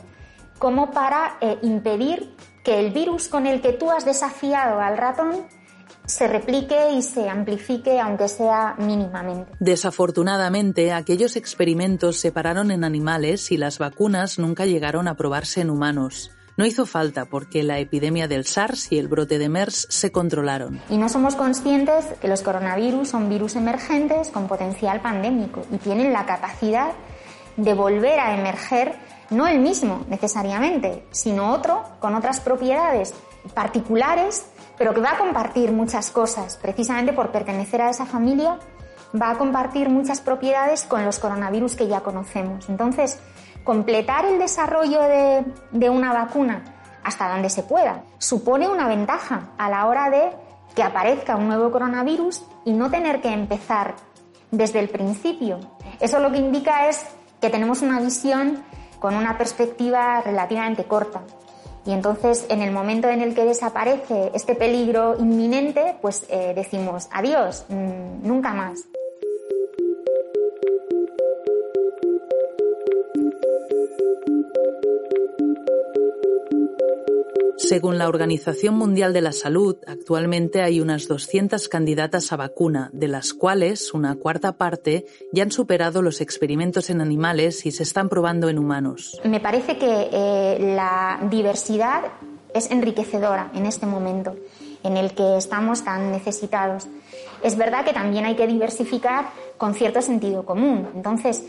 como 0.60 0.92
para 0.92 1.38
eh, 1.42 1.58
impedir 1.62 2.36
que 2.64 2.80
el 2.80 2.92
virus 2.92 3.28
con 3.28 3.46
el 3.46 3.62
que 3.62 3.74
tú 3.74 3.92
has 3.92 4.06
desafiado 4.06 4.80
al 4.80 4.98
ratón 4.98 5.46
se 6.08 6.28
replique 6.28 6.94
y 6.94 7.02
se 7.02 7.30
amplifique, 7.30 8.00
aunque 8.00 8.28
sea 8.30 8.76
mínimamente. 8.80 9.52
Desafortunadamente, 9.60 10.94
aquellos 10.94 11.36
experimentos 11.36 12.18
se 12.18 12.32
pararon 12.32 12.72
en 12.72 12.84
animales 12.84 13.52
y 13.52 13.58
las 13.58 13.78
vacunas 13.78 14.40
nunca 14.40 14.66
llegaron 14.66 15.08
a 15.08 15.16
probarse 15.16 15.62
en 15.62 15.70
humanos. 15.70 16.32
No 16.56 16.66
hizo 16.66 16.88
falta 16.88 17.26
porque 17.26 17.62
la 17.62 17.78
epidemia 17.78 18.28
del 18.28 18.46
SARS 18.46 18.92
y 18.92 18.98
el 18.98 19.08
brote 19.08 19.38
de 19.38 19.48
MERS 19.48 19.86
se 19.92 20.12
controlaron. 20.12 20.82
Y 20.90 20.98
no 20.98 21.08
somos 21.08 21.36
conscientes 21.36 22.06
que 22.20 22.28
los 22.28 22.42
coronavirus 22.42 23.10
son 23.10 23.30
virus 23.30 23.56
emergentes 23.56 24.30
con 24.30 24.48
potencial 24.48 25.02
pandémico 25.02 25.64
y 25.72 25.78
tienen 25.78 26.14
la 26.14 26.26
capacidad 26.26 26.94
de 27.58 27.74
volver 27.76 28.20
a 28.20 28.36
emerger, 28.36 28.96
no 29.30 29.46
el 29.46 29.60
mismo 29.60 30.06
necesariamente, 30.10 31.04
sino 31.12 31.52
otro 31.52 31.84
con 32.00 32.16
otras 32.16 32.40
propiedades 32.40 33.14
particulares 33.54 34.46
pero 34.78 34.94
que 34.94 35.02
va 35.02 35.12
a 35.12 35.18
compartir 35.18 35.72
muchas 35.72 36.12
cosas, 36.12 36.58
precisamente 36.58 37.14
por 37.14 37.32
pertenecer 37.32 37.82
a 37.82 37.90
esa 37.90 38.06
familia, 38.06 38.60
va 39.20 39.32
a 39.32 39.38
compartir 39.38 39.90
muchas 39.90 40.22
propiedades 40.22 40.84
con 40.84 41.06
los 41.06 41.20
coronavirus 41.20 41.76
que 41.76 41.88
ya 41.88 42.02
conocemos. 42.02 42.70
Entonces, 42.70 43.20
completar 43.64 44.26
el 44.26 44.40
desarrollo 44.40 45.02
de, 45.02 45.90
una 45.90 46.14
vacuna 46.14 46.64
hasta 47.04 47.30
donde 47.30 47.50
se 47.50 47.64
pueda 47.64 48.04
supone 48.18 48.68
una 48.68 48.88
ventaja 48.88 49.50
a 49.58 49.70
la 49.70 49.88
hora 49.88 50.10
de 50.10 50.32
que 50.76 50.84
aparezca 50.84 51.36
un 51.36 51.48
nuevo 51.48 51.72
coronavirus 51.72 52.44
y 52.66 52.74
no 52.74 52.90
tener 52.92 53.22
que 53.22 53.30
empezar 53.30 53.96
desde 54.52 54.80
el 54.80 54.90
principio. 54.90 55.60
Eso 56.00 56.20
lo 56.20 56.32
que 56.32 56.38
indica 56.38 56.88
es 56.88 57.06
que 57.42 57.50
tenemos 57.50 57.82
una 57.82 58.00
visión 58.00 58.64
con 59.00 59.16
una 59.16 59.38
perspectiva 59.38 60.22
relativamente 60.22 60.86
corta. 60.86 61.24
Y 61.88 61.94
entonces, 61.94 62.46
en 62.50 62.62
el 62.62 62.72
momento 62.72 63.08
en 63.08 63.22
el 63.22 63.34
que 63.34 63.46
desaparece 63.46 64.30
este 64.34 64.56
peligro 64.56 65.16
inminente, 65.18 65.96
pues 66.02 66.26
eh, 66.30 66.52
decimos 66.54 67.08
adiós, 67.14 67.66
mm, 67.70 68.28
nunca 68.28 68.54
más. 68.54 68.82
Según 77.58 77.98
la 77.98 78.08
Organización 78.08 78.78
Mundial 78.78 79.14
de 79.14 79.22
la 79.22 79.32
Salud, 79.32 79.78
actualmente 79.88 80.62
hay 80.62 80.80
unas 80.80 81.08
200 81.08 81.68
candidatas 81.70 82.32
a 82.32 82.36
vacuna, 82.36 82.92
de 82.94 83.08
las 83.08 83.34
cuales 83.34 83.96
una 83.96 84.16
cuarta 84.16 84.58
parte 84.58 85.06
ya 85.34 85.42
han 85.42 85.52
superado 85.52 86.04
los 86.04 86.22
experimentos 86.22 86.92
en 86.92 87.02
animales 87.02 87.66
y 87.66 87.72
se 87.72 87.82
están 87.82 88.10
probando 88.10 88.48
en 88.50 88.60
humanos. 88.60 89.20
Me 89.24 89.40
parece 89.40 89.78
que 89.78 90.08
eh, 90.12 90.76
la 90.76 91.20
diversidad 91.32 92.04
es 92.54 92.70
enriquecedora 92.70 93.52
en 93.56 93.66
este 93.66 93.88
momento 93.88 94.36
en 94.84 94.96
el 94.96 95.14
que 95.14 95.38
estamos 95.38 95.84
tan 95.84 96.12
necesitados. 96.12 96.88
Es 97.44 97.58
verdad 97.58 97.84
que 97.84 97.94
también 97.94 98.26
hay 98.26 98.36
que 98.36 98.46
diversificar 98.46 99.30
con 99.58 99.74
cierto 99.74 100.02
sentido 100.02 100.46
común. 100.46 100.90
Entonces, 100.96 101.44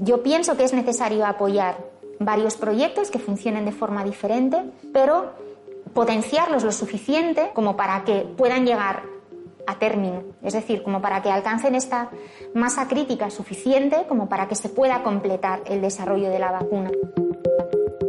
yo 0.00 0.22
pienso 0.22 0.56
que 0.56 0.64
es 0.64 0.72
necesario 0.72 1.24
apoyar 1.24 1.95
varios 2.18 2.56
proyectos 2.56 3.10
que 3.10 3.18
funcionen 3.18 3.64
de 3.64 3.72
forma 3.72 4.04
diferente, 4.04 4.62
pero 4.92 5.32
potenciarlos 5.94 6.64
lo 6.64 6.72
suficiente 6.72 7.50
como 7.54 7.76
para 7.76 8.04
que 8.04 8.20
puedan 8.36 8.66
llegar 8.66 9.04
a 9.66 9.78
término, 9.78 10.22
es 10.42 10.52
decir, 10.52 10.82
como 10.82 11.02
para 11.02 11.22
que 11.22 11.30
alcancen 11.30 11.74
esta 11.74 12.10
masa 12.54 12.86
crítica 12.86 13.30
suficiente 13.30 14.04
como 14.08 14.28
para 14.28 14.46
que 14.46 14.54
se 14.54 14.68
pueda 14.68 15.02
completar 15.02 15.62
el 15.66 15.80
desarrollo 15.80 16.30
de 16.30 16.38
la 16.38 16.52
vacuna. 16.52 16.90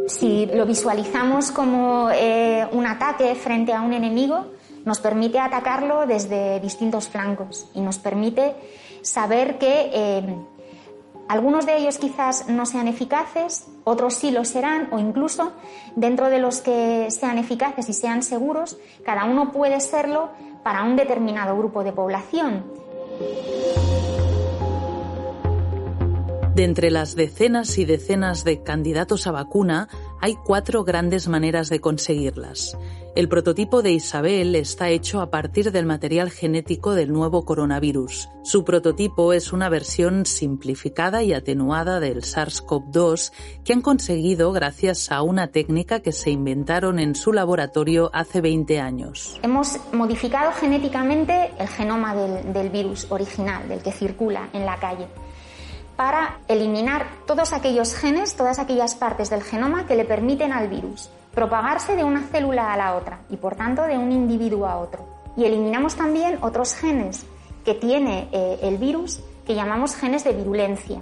Si 0.06 0.46
lo 0.46 0.64
visualizamos 0.64 1.50
como 1.50 2.10
eh, 2.10 2.66
un 2.72 2.86
ataque 2.86 3.34
frente 3.34 3.72
a 3.72 3.82
un 3.82 3.92
enemigo, 3.92 4.46
nos 4.84 5.00
permite 5.00 5.38
atacarlo 5.38 6.06
desde 6.06 6.60
distintos 6.60 7.08
flancos 7.08 7.68
y 7.74 7.80
nos 7.80 7.98
permite 7.98 8.54
saber 9.02 9.58
que 9.58 9.90
eh, 9.92 10.36
algunos 11.28 11.66
de 11.66 11.76
ellos 11.76 11.98
quizás 11.98 12.48
no 12.48 12.64
sean 12.64 12.88
eficaces, 12.88 13.66
otros 13.84 14.14
sí 14.14 14.30
lo 14.30 14.44
serán 14.44 14.88
o 14.92 14.98
incluso 14.98 15.52
dentro 15.94 16.30
de 16.30 16.38
los 16.38 16.60
que 16.60 17.10
sean 17.10 17.38
eficaces 17.38 17.88
y 17.88 17.92
sean 17.92 18.22
seguros, 18.22 18.78
cada 19.04 19.24
uno 19.24 19.52
puede 19.52 19.80
serlo 19.80 20.30
para 20.62 20.84
un 20.84 20.96
determinado 20.96 21.56
grupo 21.56 21.84
de 21.84 21.92
población. 21.92 22.64
De 26.58 26.64
entre 26.64 26.90
las 26.90 27.14
decenas 27.14 27.78
y 27.78 27.84
decenas 27.84 28.42
de 28.42 28.64
candidatos 28.64 29.28
a 29.28 29.30
vacuna, 29.30 29.86
hay 30.20 30.34
cuatro 30.34 30.82
grandes 30.82 31.28
maneras 31.28 31.68
de 31.68 31.80
conseguirlas. 31.80 32.76
El 33.14 33.28
prototipo 33.28 33.80
de 33.80 33.92
Isabel 33.92 34.56
está 34.56 34.88
hecho 34.88 35.20
a 35.20 35.30
partir 35.30 35.70
del 35.70 35.86
material 35.86 36.30
genético 36.30 36.96
del 36.96 37.12
nuevo 37.12 37.44
coronavirus. 37.44 38.28
Su 38.42 38.64
prototipo 38.64 39.32
es 39.32 39.52
una 39.52 39.68
versión 39.68 40.26
simplificada 40.26 41.22
y 41.22 41.32
atenuada 41.32 42.00
del 42.00 42.22
SARS-CoV-2 42.22 43.30
que 43.64 43.72
han 43.72 43.80
conseguido 43.80 44.50
gracias 44.50 45.12
a 45.12 45.22
una 45.22 45.52
técnica 45.52 46.00
que 46.00 46.10
se 46.10 46.30
inventaron 46.30 46.98
en 46.98 47.14
su 47.14 47.32
laboratorio 47.32 48.10
hace 48.12 48.40
20 48.40 48.80
años. 48.80 49.38
Hemos 49.44 49.78
modificado 49.92 50.50
genéticamente 50.50 51.52
el 51.56 51.68
genoma 51.68 52.16
del, 52.16 52.70
virus 52.70 53.06
original, 53.10 53.68
del 53.68 53.80
que 53.80 53.92
circula 53.92 54.48
en 54.52 54.66
la 54.66 54.76
calle 54.80 55.06
para 55.98 56.38
eliminar 56.46 57.08
todos 57.26 57.52
aquellos 57.52 57.92
genes, 57.92 58.36
todas 58.36 58.60
aquellas 58.60 58.94
partes 58.94 59.30
del 59.30 59.42
genoma 59.42 59.84
que 59.84 59.96
le 59.96 60.04
permiten 60.04 60.52
al 60.52 60.68
virus 60.68 61.10
propagarse 61.34 61.96
de 61.96 62.04
una 62.04 62.22
célula 62.22 62.72
a 62.72 62.76
la 62.76 62.94
otra 62.94 63.22
y 63.28 63.36
por 63.36 63.56
tanto 63.56 63.82
de 63.82 63.98
un 63.98 64.12
individuo 64.12 64.66
a 64.66 64.78
otro. 64.78 65.04
Y 65.36 65.44
eliminamos 65.44 65.96
también 65.96 66.38
otros 66.40 66.74
genes 66.74 67.26
que 67.64 67.74
tiene 67.74 68.28
eh, 68.30 68.60
el 68.62 68.78
virus 68.78 69.20
que 69.44 69.56
llamamos 69.56 69.96
genes 69.96 70.22
de 70.22 70.34
virulencia, 70.34 71.00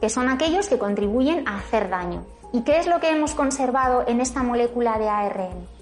que 0.00 0.08
son 0.08 0.28
aquellos 0.28 0.68
que 0.68 0.78
contribuyen 0.78 1.46
a 1.48 1.56
hacer 1.56 1.88
daño. 1.88 2.24
¿Y 2.52 2.60
qué 2.60 2.78
es 2.78 2.86
lo 2.86 3.00
que 3.00 3.10
hemos 3.10 3.34
conservado 3.34 4.04
en 4.06 4.20
esta 4.20 4.44
molécula 4.44 4.96
de 4.96 5.08
ARN? 5.08 5.75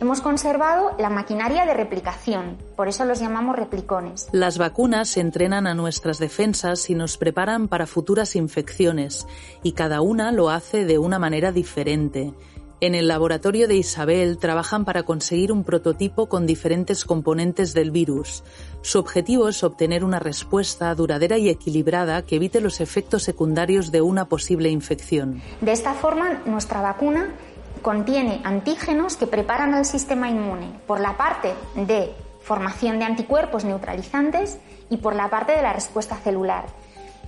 Hemos 0.00 0.20
conservado 0.20 0.92
la 0.96 1.10
maquinaria 1.10 1.66
de 1.66 1.74
replicación, 1.74 2.56
por 2.76 2.86
eso 2.86 3.04
los 3.04 3.18
llamamos 3.18 3.56
replicones. 3.56 4.28
Las 4.30 4.56
vacunas 4.56 5.16
entrenan 5.16 5.66
a 5.66 5.74
nuestras 5.74 6.20
defensas 6.20 6.88
y 6.88 6.94
nos 6.94 7.16
preparan 7.16 7.66
para 7.66 7.88
futuras 7.88 8.36
infecciones, 8.36 9.26
y 9.64 9.72
cada 9.72 10.00
una 10.00 10.30
lo 10.30 10.50
hace 10.50 10.84
de 10.84 10.98
una 10.98 11.18
manera 11.18 11.50
diferente. 11.50 12.32
En 12.80 12.94
el 12.94 13.08
laboratorio 13.08 13.66
de 13.66 13.74
Isabel 13.74 14.38
trabajan 14.38 14.84
para 14.84 15.02
conseguir 15.02 15.50
un 15.50 15.64
prototipo 15.64 16.28
con 16.28 16.46
diferentes 16.46 17.04
componentes 17.04 17.74
del 17.74 17.90
virus. 17.90 18.44
Su 18.82 19.00
objetivo 19.00 19.48
es 19.48 19.64
obtener 19.64 20.04
una 20.04 20.20
respuesta 20.20 20.94
duradera 20.94 21.38
y 21.38 21.48
equilibrada 21.48 22.22
que 22.22 22.36
evite 22.36 22.60
los 22.60 22.80
efectos 22.80 23.24
secundarios 23.24 23.90
de 23.90 24.00
una 24.00 24.28
posible 24.28 24.68
infección. 24.68 25.42
De 25.60 25.72
esta 25.72 25.92
forma, 25.94 26.40
nuestra 26.46 26.80
vacuna 26.80 27.34
contiene 27.80 28.40
antígenos 28.44 29.16
que 29.16 29.26
preparan 29.26 29.74
al 29.74 29.84
sistema 29.84 30.28
inmune 30.28 30.70
por 30.86 31.00
la 31.00 31.16
parte 31.16 31.54
de 31.74 32.14
formación 32.42 32.98
de 32.98 33.04
anticuerpos 33.04 33.64
neutralizantes 33.64 34.58
y 34.90 34.96
por 34.98 35.14
la 35.14 35.28
parte 35.28 35.52
de 35.52 35.62
la 35.62 35.72
respuesta 35.72 36.16
celular. 36.16 36.66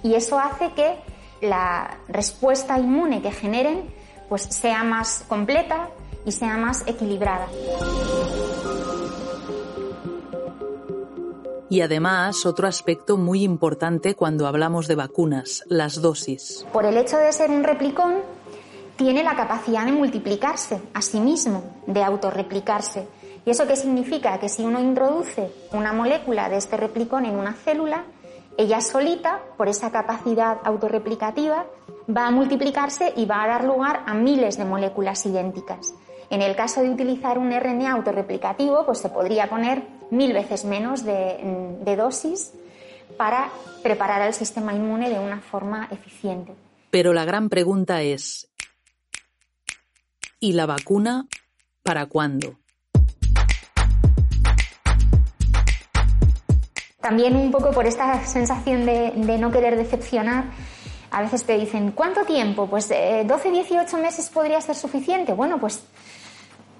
Y 0.03 0.15
eso 0.15 0.39
hace 0.39 0.73
que 0.73 0.97
la 1.41 1.99
respuesta 2.09 2.79
inmune 2.79 3.23
que 3.23 3.33
generen 3.33 3.93
pues 4.29 4.43
sea 4.43 4.85
más 4.85 5.25
completa 5.29 5.91
y 6.25 6.33
sea 6.33 6.57
más 6.57 6.87
equilibrada. 6.87 7.49
Y 11.69 11.83
además, 11.83 12.47
otro 12.47 12.67
aspecto 12.67 13.17
muy 13.17 13.45
importante 13.45 14.17
cuando 14.17 14.49
hablamos 14.49 14.89
de 14.89 14.97
vacunas, 14.97 15.63
las 15.67 16.03
dosis. 16.03 16.67
Por 16.73 16.85
el 16.85 16.97
hecho 16.97 17.17
de 17.17 17.33
ser 17.33 17.51
un 17.51 17.63
replicón, 17.63 18.15
tiene 19.01 19.25
la 19.25 19.35
capacidad 19.35 19.87
de 19.87 19.93
multiplicarse 19.93 20.79
a 20.93 21.01
sí 21.01 21.21
mismo, 21.21 21.63
de 21.87 22.05
autorreplicarse. 22.05 23.09
¿Y 23.47 23.51
eso 23.51 23.67
qué 23.67 23.75
significa? 23.75 24.39
Que 24.39 24.51
si 24.51 24.63
uno 24.63 24.79
introduce 24.79 25.51
una 25.73 25.95
molécula 25.95 26.51
de 26.51 26.59
este 26.59 26.77
replicón 26.77 27.25
en 27.25 27.37
una 27.37 27.55
célula, 27.55 28.05
ella 28.59 28.83
solita, 28.83 29.41
por 29.57 29.69
esa 29.69 29.91
capacidad 29.91 30.59
autorreplicativa, 30.65 31.65
va 32.15 32.27
a 32.27 32.31
multiplicarse 32.31 33.15
y 33.17 33.25
va 33.25 33.43
a 33.43 33.47
dar 33.47 33.65
lugar 33.65 34.03
a 34.07 34.13
miles 34.13 34.59
de 34.59 34.67
moléculas 34.67 35.25
idénticas. 35.25 35.95
En 36.29 36.43
el 36.43 36.55
caso 36.55 36.83
de 36.83 36.91
utilizar 36.91 37.39
un 37.39 37.59
RNA 37.59 37.93
autorreplicativo, 37.93 38.85
pues 38.85 38.99
se 38.99 39.09
podría 39.09 39.49
poner 39.49 39.83
mil 40.11 40.35
veces 40.35 40.67
menos 40.67 41.07
de, 41.07 41.79
de 41.83 41.97
dosis 41.97 42.53
para 43.17 43.49
preparar 43.83 44.21
al 44.21 44.35
sistema 44.35 44.75
inmune 44.75 45.09
de 45.09 45.19
una 45.19 45.41
forma 45.41 45.89
eficiente. 45.91 46.53
Pero 46.91 47.13
la 47.13 47.25
gran 47.25 47.49
pregunta 47.49 48.03
es, 48.03 48.50
¿y 50.41 50.55
la 50.55 50.67
vacuna 50.67 51.27
para 51.83 52.07
cuándo? 52.07 52.57
También 57.01 57.37
un 57.37 57.51
poco 57.51 57.71
por 57.71 57.87
esta 57.87 58.25
sensación 58.27 58.85
de, 58.85 59.39
no 59.39 59.51
querer 59.51 59.77
decepcionar, 59.77 60.45
a 61.11 61.23
veces 61.23 61.45
te 61.45 61.57
dicen, 61.59 61.93
¿cuánto 61.93 62.25
tiempo? 62.25 62.67
Pues 62.67 62.89
12, 62.89 62.95
eh, 63.49 63.51
18 63.51 63.99
meses 63.99 64.29
podría 64.29 64.61
ser 64.61 64.77
suficiente. 64.77 65.33
Bueno, 65.33 65.59
pues 65.59 65.83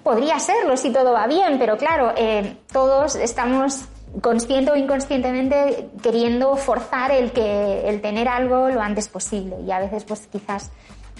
podría 0.03 0.39
serlo 0.39 0.77
si 0.77 0.91
todo 0.91 1.13
va 1.13 1.27
bien, 1.27 1.57
pero 1.59 1.77
claro, 1.77 2.13
eh, 2.15 2.57
todos 2.71 3.15
estamos 3.15 3.85
consciente 4.21 4.71
o 4.71 4.75
inconscientemente 4.75 5.89
queriendo 6.01 6.55
forzar 6.55 7.11
el 7.11 7.31
que 7.31 7.87
el 7.87 8.01
tener 8.01 8.27
algo 8.27 8.69
lo 8.69 8.81
antes 8.81 9.07
posible 9.07 9.57
y 9.65 9.71
a 9.71 9.79
veces 9.79 10.03
pues 10.03 10.27
quizás 10.27 10.69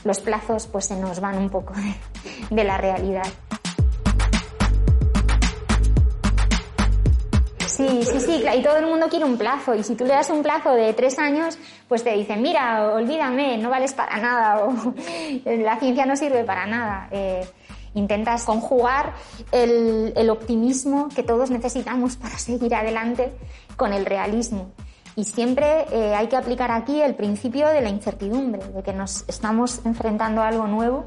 los 0.04 0.20
plazos 0.20 0.68
pues 0.68 0.86
se 0.86 0.96
nos 0.96 1.20
van 1.20 1.38
un 1.38 1.50
poco 1.50 1.74
de 2.50 2.64
la 2.64 2.78
realidad. 2.78 3.28
Sí, 7.68 8.04
sí, 8.04 8.20
sí, 8.20 8.44
y 8.56 8.62
todo 8.62 8.78
el 8.78 8.86
mundo 8.86 9.08
quiere 9.10 9.26
un 9.26 9.38
plazo. 9.38 9.74
Y 9.74 9.84
si 9.84 9.96
tú 9.96 10.04
le 10.04 10.14
das 10.14 10.30
un 10.30 10.44
plazo 10.44 10.74
de 10.74 10.94
tres 10.94 11.18
años, 11.18 11.58
pues 11.88 12.04
te 12.04 12.12
dicen, 12.14 12.42
mira, 12.42 12.92
olvídame, 12.94 13.58
no 13.58 13.70
vales 13.70 13.94
para 13.94 14.18
nada, 14.18 14.66
o 14.66 14.94
la 15.46 15.80
ciencia 15.80 16.06
no 16.06 16.16
sirve 16.16 16.44
para 16.44 16.66
nada. 16.66 17.08
Eh, 17.12 17.48
intentas 17.94 18.44
conjugar 18.44 19.14
el, 19.52 20.14
el, 20.16 20.30
optimismo 20.30 21.10
que 21.10 21.24
todos 21.24 21.50
necesitamos 21.50 22.18
para 22.18 22.38
seguir 22.38 22.76
adelante 22.76 23.32
con 23.78 23.94
el 23.94 24.06
realismo. 24.06 24.72
Y 25.16 25.26
siempre 25.26 25.86
eh, 25.92 26.16
hay 26.16 26.28
que 26.28 26.38
aplicar 26.38 26.72
aquí 26.72 27.02
el 27.02 27.16
principio 27.16 27.68
de 27.68 27.82
la 27.82 27.90
incertidumbre, 27.90 28.66
de 28.66 28.84
que 28.84 28.94
nos 28.94 29.26
estamos 29.28 29.86
enfrentando 29.86 30.42
a 30.42 30.48
algo 30.48 30.68
nuevo 30.68 31.06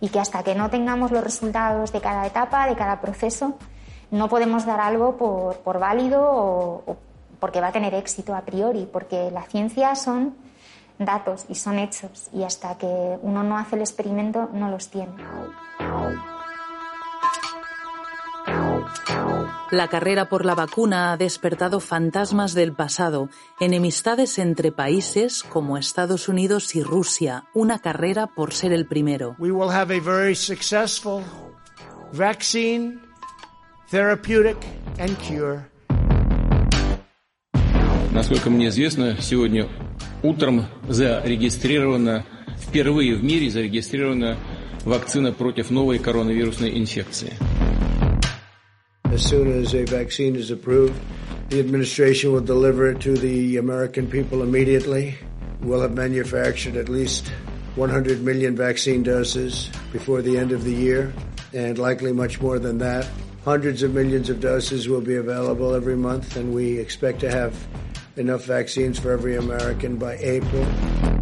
y 0.00 0.08
que 0.10 0.20
hasta 0.20 0.42
que 0.42 0.54
no 0.54 0.68
tengamos 0.68 1.10
los 1.10 1.24
resultados 1.24 1.92
de 1.92 2.00
cada 2.00 2.26
etapa, 2.26 2.66
de 2.66 2.76
cada 2.76 3.00
proceso, 3.00 3.54
no 4.10 4.28
podemos 4.28 4.66
dar 4.66 4.80
algo 4.80 5.16
por, 5.16 5.78
válido 5.78 6.22
o, 6.22 6.96
porque 7.40 7.60
va 7.60 7.68
a 7.68 7.72
tener 7.72 7.94
éxito 7.94 8.34
a 8.34 8.42
priori, 8.42 8.88
porque 8.90 9.30
la 9.30 9.42
ciencia 9.42 9.94
son 9.94 10.36
datos 10.98 11.46
y 11.48 11.54
son 11.54 11.78
hechos 11.78 12.28
y 12.32 12.42
hasta 12.42 12.76
que 12.78 13.18
uno 13.22 13.42
no 13.42 13.58
hace 13.58 13.76
el 13.76 13.82
experimento 13.82 14.48
no 14.52 14.70
los 14.70 14.88
tiene. 14.88 15.12
La 19.71 19.87
carrera 19.87 20.29
por 20.29 20.45
la 20.45 20.55
vacuna 20.55 21.11
ha 21.11 21.17
despertado 21.17 21.79
fantasmas 21.79 22.53
del 22.53 22.73
pasado, 22.73 23.29
enemistades 23.59 24.37
entre 24.39 24.71
países 24.71 25.43
como 25.43 25.77
Estados 25.77 26.27
Unidos 26.27 26.75
y 26.75 26.83
Rusia, 26.83 27.45
una 27.53 27.79
carrera 27.79 28.27
por 28.27 28.53
ser 28.53 28.73
el 28.73 28.85
primero. 28.85 29.35
We 29.39 29.51
will 29.51 29.69
have 29.71 29.95
a 29.95 29.99
very 29.99 30.35
successful 30.35 31.23
vaccine 32.11 32.99
therapeutic 33.89 34.57
and 34.99 35.17
cure. 35.17 35.61
Насколько 38.11 38.49
мне 38.49 38.67
известно, 38.67 39.15
сегодня 39.21 39.69
утром 40.21 40.65
зарегистрирована, 40.89 42.25
впервые 42.57 43.15
в 43.15 43.23
мире 43.23 43.49
зарегистрирована 43.49 44.37
вакцина 44.83 45.31
против 45.31 45.69
новой 45.69 45.99
коронавирусной 45.99 46.77
инфекции. 46.77 47.33
As 49.16 49.24
soon 49.24 49.50
as 49.50 49.74
a 49.74 49.82
vaccine 49.86 50.36
is 50.36 50.50
approved, 50.50 51.00
the 51.48 51.58
administration 51.58 52.32
will 52.32 52.42
deliver 52.42 52.90
it 52.90 53.00
to 53.00 53.16
the 53.16 53.56
American 53.56 54.10
people 54.10 54.42
immediately. 54.42 55.16
We'll 55.62 55.80
have 55.80 55.94
manufactured 55.94 56.76
at 56.76 56.90
least 56.90 57.28
100 57.76 58.20
million 58.20 58.54
vaccine 58.54 59.02
doses 59.02 59.70
before 59.90 60.20
the 60.20 60.36
end 60.36 60.52
of 60.52 60.64
the 60.64 60.74
year, 60.74 61.14
and 61.54 61.78
likely 61.78 62.12
much 62.12 62.42
more 62.42 62.58
than 62.58 62.76
that. 62.76 63.08
Hundreds 63.42 63.82
of 63.82 63.94
millions 63.94 64.28
of 64.28 64.38
doses 64.38 64.86
will 64.86 65.00
be 65.00 65.16
available 65.16 65.74
every 65.74 65.96
month, 65.96 66.36
and 66.36 66.54
we 66.54 66.78
expect 66.78 67.20
to 67.20 67.30
have 67.30 67.56
enough 68.18 68.44
vaccines 68.44 68.98
for 68.98 69.12
every 69.12 69.36
American 69.36 69.96
by 69.96 70.18
April. 70.18 71.15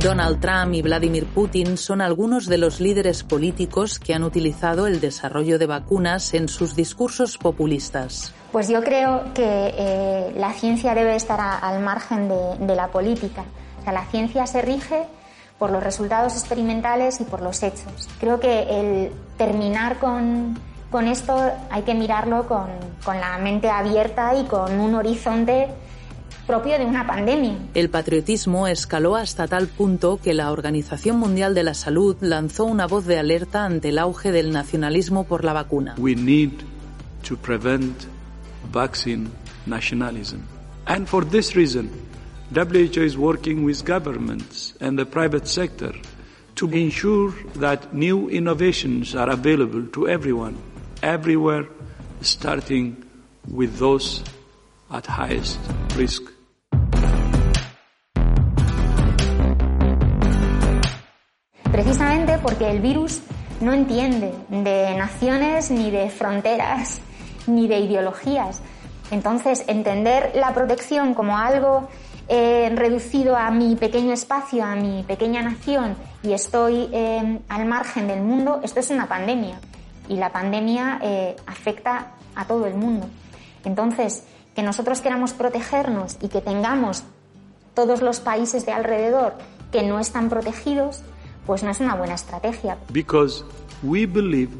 Donald 0.00 0.40
Trump 0.40 0.72
y 0.72 0.80
Vladimir 0.80 1.26
Putin 1.26 1.76
son 1.76 2.00
algunos 2.00 2.46
de 2.46 2.56
los 2.56 2.80
líderes 2.80 3.22
políticos 3.22 3.98
que 3.98 4.14
han 4.14 4.24
utilizado 4.24 4.86
el 4.86 4.98
desarrollo 4.98 5.58
de 5.58 5.66
vacunas 5.66 6.32
en 6.32 6.48
sus 6.48 6.74
discursos 6.74 7.36
populistas. 7.36 8.32
Pues 8.50 8.70
yo 8.70 8.82
creo 8.82 9.24
que 9.34 9.74
eh, 9.76 10.32
la 10.36 10.54
ciencia 10.54 10.94
debe 10.94 11.16
estar 11.16 11.38
al 11.38 11.80
margen 11.80 12.30
de, 12.30 12.66
de 12.66 12.74
la 12.74 12.88
política. 12.88 13.44
O 13.78 13.84
sea, 13.84 13.92
la 13.92 14.06
ciencia 14.06 14.46
se 14.46 14.62
rige 14.62 15.04
por 15.58 15.70
los 15.70 15.82
resultados 15.82 16.32
experimentales 16.32 17.20
y 17.20 17.24
por 17.24 17.42
los 17.42 17.62
hechos. 17.62 18.08
Creo 18.18 18.40
que 18.40 18.62
el 18.62 19.12
terminar 19.36 19.98
con, 19.98 20.58
con 20.90 21.08
esto 21.08 21.38
hay 21.68 21.82
que 21.82 21.92
mirarlo 21.92 22.48
con, 22.48 22.68
con 23.04 23.20
la 23.20 23.36
mente 23.36 23.68
abierta 23.68 24.34
y 24.34 24.44
con 24.44 24.80
un 24.80 24.94
horizonte 24.94 25.68
propio 26.50 26.78
de 26.80 26.84
una 26.84 27.06
pandemia. 27.06 27.54
El 27.74 27.90
patriotismo 27.90 28.66
escaló 28.66 29.14
hasta 29.14 29.46
tal 29.46 29.68
punto 29.68 30.18
que 30.20 30.34
la 30.34 30.50
Organización 30.50 31.16
Mundial 31.16 31.54
de 31.54 31.62
la 31.62 31.74
Salud 31.74 32.16
lanzó 32.20 32.64
una 32.64 32.88
voz 32.88 33.06
de 33.06 33.20
alerta 33.20 33.64
ante 33.64 33.90
el 33.90 34.00
auge 34.00 34.32
del 34.32 34.50
nacionalismo 34.50 35.22
por 35.22 35.44
la 35.44 35.52
vacuna. 35.52 35.94
We 35.96 36.16
need 36.16 36.50
to 37.28 37.36
prevent 37.36 37.94
vaccine 38.72 39.28
nationalism. 39.66 40.38
And 40.86 41.06
for 41.06 41.24
this 41.24 41.54
reason, 41.54 41.88
WHO 42.52 43.00
is 43.00 43.16
working 43.16 43.64
with 43.64 43.84
governments 43.84 44.74
and 44.80 44.98
the 44.98 45.06
private 45.06 45.46
sector 45.46 45.92
to 46.56 46.66
ensure 46.72 47.32
that 47.60 47.94
new 47.94 48.28
innovations 48.28 49.14
are 49.14 49.30
available 49.30 49.86
to 49.92 50.08
everyone, 50.08 50.56
everywhere, 51.00 51.68
starting 52.22 52.96
with 53.48 53.78
those 53.78 54.24
at 54.90 55.06
highest 55.06 55.60
risk. 55.96 56.24
Precisamente 61.82 62.36
porque 62.36 62.70
el 62.70 62.80
virus 62.80 63.22
no 63.62 63.72
entiende 63.72 64.34
de 64.50 64.94
naciones 64.98 65.70
ni 65.70 65.90
de 65.90 66.10
fronteras 66.10 67.00
ni 67.46 67.68
de 67.68 67.78
ideologías. 67.78 68.60
Entonces, 69.10 69.64
entender 69.66 70.32
la 70.34 70.52
protección 70.52 71.14
como 71.14 71.38
algo 71.38 71.88
eh, 72.28 72.70
reducido 72.74 73.34
a 73.34 73.50
mi 73.50 73.76
pequeño 73.76 74.12
espacio, 74.12 74.62
a 74.62 74.76
mi 74.76 75.04
pequeña 75.04 75.40
nación 75.40 75.96
y 76.22 76.34
estoy 76.34 76.90
eh, 76.92 77.40
al 77.48 77.64
margen 77.64 78.08
del 78.08 78.20
mundo, 78.20 78.60
esto 78.62 78.80
es 78.80 78.90
una 78.90 79.06
pandemia. 79.08 79.58
Y 80.06 80.16
la 80.16 80.32
pandemia 80.32 81.00
eh, 81.02 81.34
afecta 81.46 82.08
a 82.34 82.44
todo 82.44 82.66
el 82.66 82.74
mundo. 82.74 83.06
Entonces, 83.64 84.24
que 84.54 84.62
nosotros 84.62 85.00
queramos 85.00 85.32
protegernos 85.32 86.18
y 86.20 86.28
que 86.28 86.42
tengamos 86.42 87.04
todos 87.72 88.02
los 88.02 88.20
países 88.20 88.66
de 88.66 88.72
alrededor 88.72 89.32
que 89.72 89.82
no 89.82 89.98
están 89.98 90.28
protegidos, 90.28 91.04
pues 91.50 91.64
no 91.64 91.70
es 91.72 91.80
una 91.80 91.96
buena 91.96 92.14
estrategia. 92.14 92.76
Because 92.92 93.44
we 93.82 94.06
believe 94.06 94.50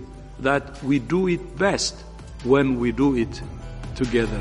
that 0.43 0.65
we 0.83 0.99
do 0.99 1.29
it 1.29 1.41
best 1.57 2.01
when 2.45 2.81
we 2.81 2.91
do 2.91 3.17
it 3.17 3.31
together. 3.97 4.41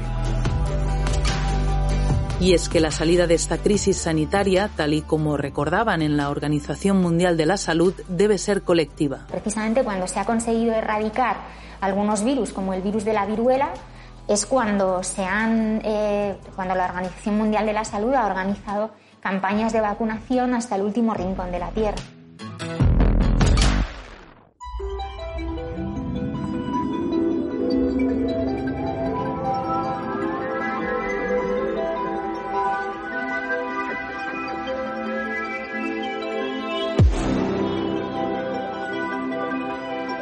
Y 2.39 2.55
es 2.55 2.67
que 2.67 2.79
la 2.79 2.89
salida 2.89 3.27
de 3.27 3.35
esta 3.35 3.59
crisis 3.59 3.97
sanitaria, 3.97 4.67
tal 4.75 4.95
y 4.95 5.03
como 5.03 5.37
recordaban 5.37 6.01
en 6.01 6.17
la 6.17 6.31
Organización 6.31 6.99
Mundial 7.03 7.37
de 7.37 7.45
la 7.45 7.57
Salud, 7.57 7.93
debe 8.07 8.39
ser 8.39 8.63
colectiva. 8.63 9.27
Precisamente 9.29 9.83
cuando 9.83 10.07
se 10.07 10.19
ha 10.19 10.25
conseguido 10.25 10.73
erradicar 10.73 11.37
algunos 11.81 12.23
virus, 12.23 12.51
como 12.51 12.73
el 12.73 12.81
virus 12.81 13.05
de 13.05 13.13
la 13.13 13.27
viruela, 13.27 13.69
es 14.27 14.47
cuando, 14.47 15.03
se 15.03 15.23
han, 15.23 15.81
eh, 15.83 16.35
cuando 16.55 16.73
la 16.73 16.85
Organización 16.85 17.37
Mundial 17.37 17.67
de 17.67 17.73
la 17.73 17.85
Salud 17.85 18.15
ha 18.15 18.25
organizado 18.25 18.89
campañas 19.19 19.71
de 19.71 19.81
vacunación 19.81 20.55
hasta 20.55 20.77
el 20.77 20.81
último 20.81 21.13
rincón 21.13 21.51
de 21.51 21.59
la 21.59 21.69
Tierra. 21.69 22.01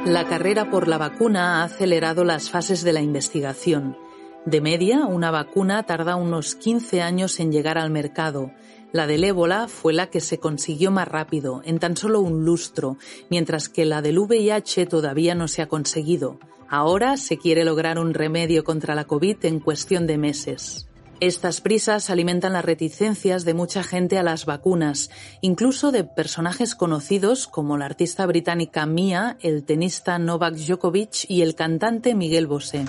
La 0.08 0.26
carrera 0.26 0.72
por 0.72 0.88
la 0.88 0.98
vacuna 0.98 1.60
ha 1.60 1.63
acelerado 1.65 2.24
las 2.24 2.50
fases 2.50 2.82
de 2.82 2.93
la 2.93 3.02
investigación. 3.02 3.98
De 4.46 4.62
media, 4.62 5.06
una 5.06 5.32
vacuna 5.32 5.84
tarda 5.84 6.15
unos 6.15 6.56
15 6.56 7.02
años 7.02 7.41
en 7.41 7.52
llegar 7.52 7.78
al 7.78 7.89
mercado. 7.89 8.54
La 8.93 9.06
del 9.06 9.26
ébola 9.26 9.67
fue 9.67 9.91
la 9.91 10.10
que 10.10 10.22
se 10.22 10.39
consiguió 10.39 10.91
más 10.91 11.10
rápido, 11.10 11.62
en 11.65 11.80
tan 11.80 11.98
solo 11.98 12.22
un 12.22 12.46
lustro, 12.46 12.96
mientras 13.30 13.67
que 13.67 13.84
la 13.84 14.02
del 14.02 14.17
VIH 14.17 14.86
todavía 14.86 15.36
no 15.36 15.50
se 15.50 15.62
ha 15.62 15.67
conseguido. 15.67 16.39
Ahora 16.70 17.17
se 17.17 17.38
quiere 17.38 17.65
lograr 17.65 18.00
un 18.00 18.13
remedio 18.13 18.63
contra 18.63 18.96
la 18.96 19.04
COVID 19.04 19.43
en 19.43 19.60
cuestión 19.60 20.08
de 20.08 20.17
meses. 20.17 20.88
Estas 21.20 21.62
prisas 21.62 22.12
alimentan 22.12 22.54
las 22.54 22.64
reticencias 22.64 23.44
de 23.44 23.56
mucha 23.56 23.82
gente 23.82 24.20
a 24.20 24.24
las 24.24 24.46
vacunas, 24.46 25.10
incluso 25.42 25.92
de 25.92 26.04
personajes 26.04 26.76
conocidos 26.76 27.48
como 27.48 27.76
la 27.76 27.86
artista 27.86 28.24
británica 28.28 28.86
Mia, 28.86 29.36
el 29.42 29.64
tenista 29.64 30.20
Novak 30.20 30.54
Djokovic 30.54 31.26
y 31.28 31.42
el 31.42 31.56
cantante 31.56 32.14
Miguel 32.14 32.46
Bosé. 32.46 32.86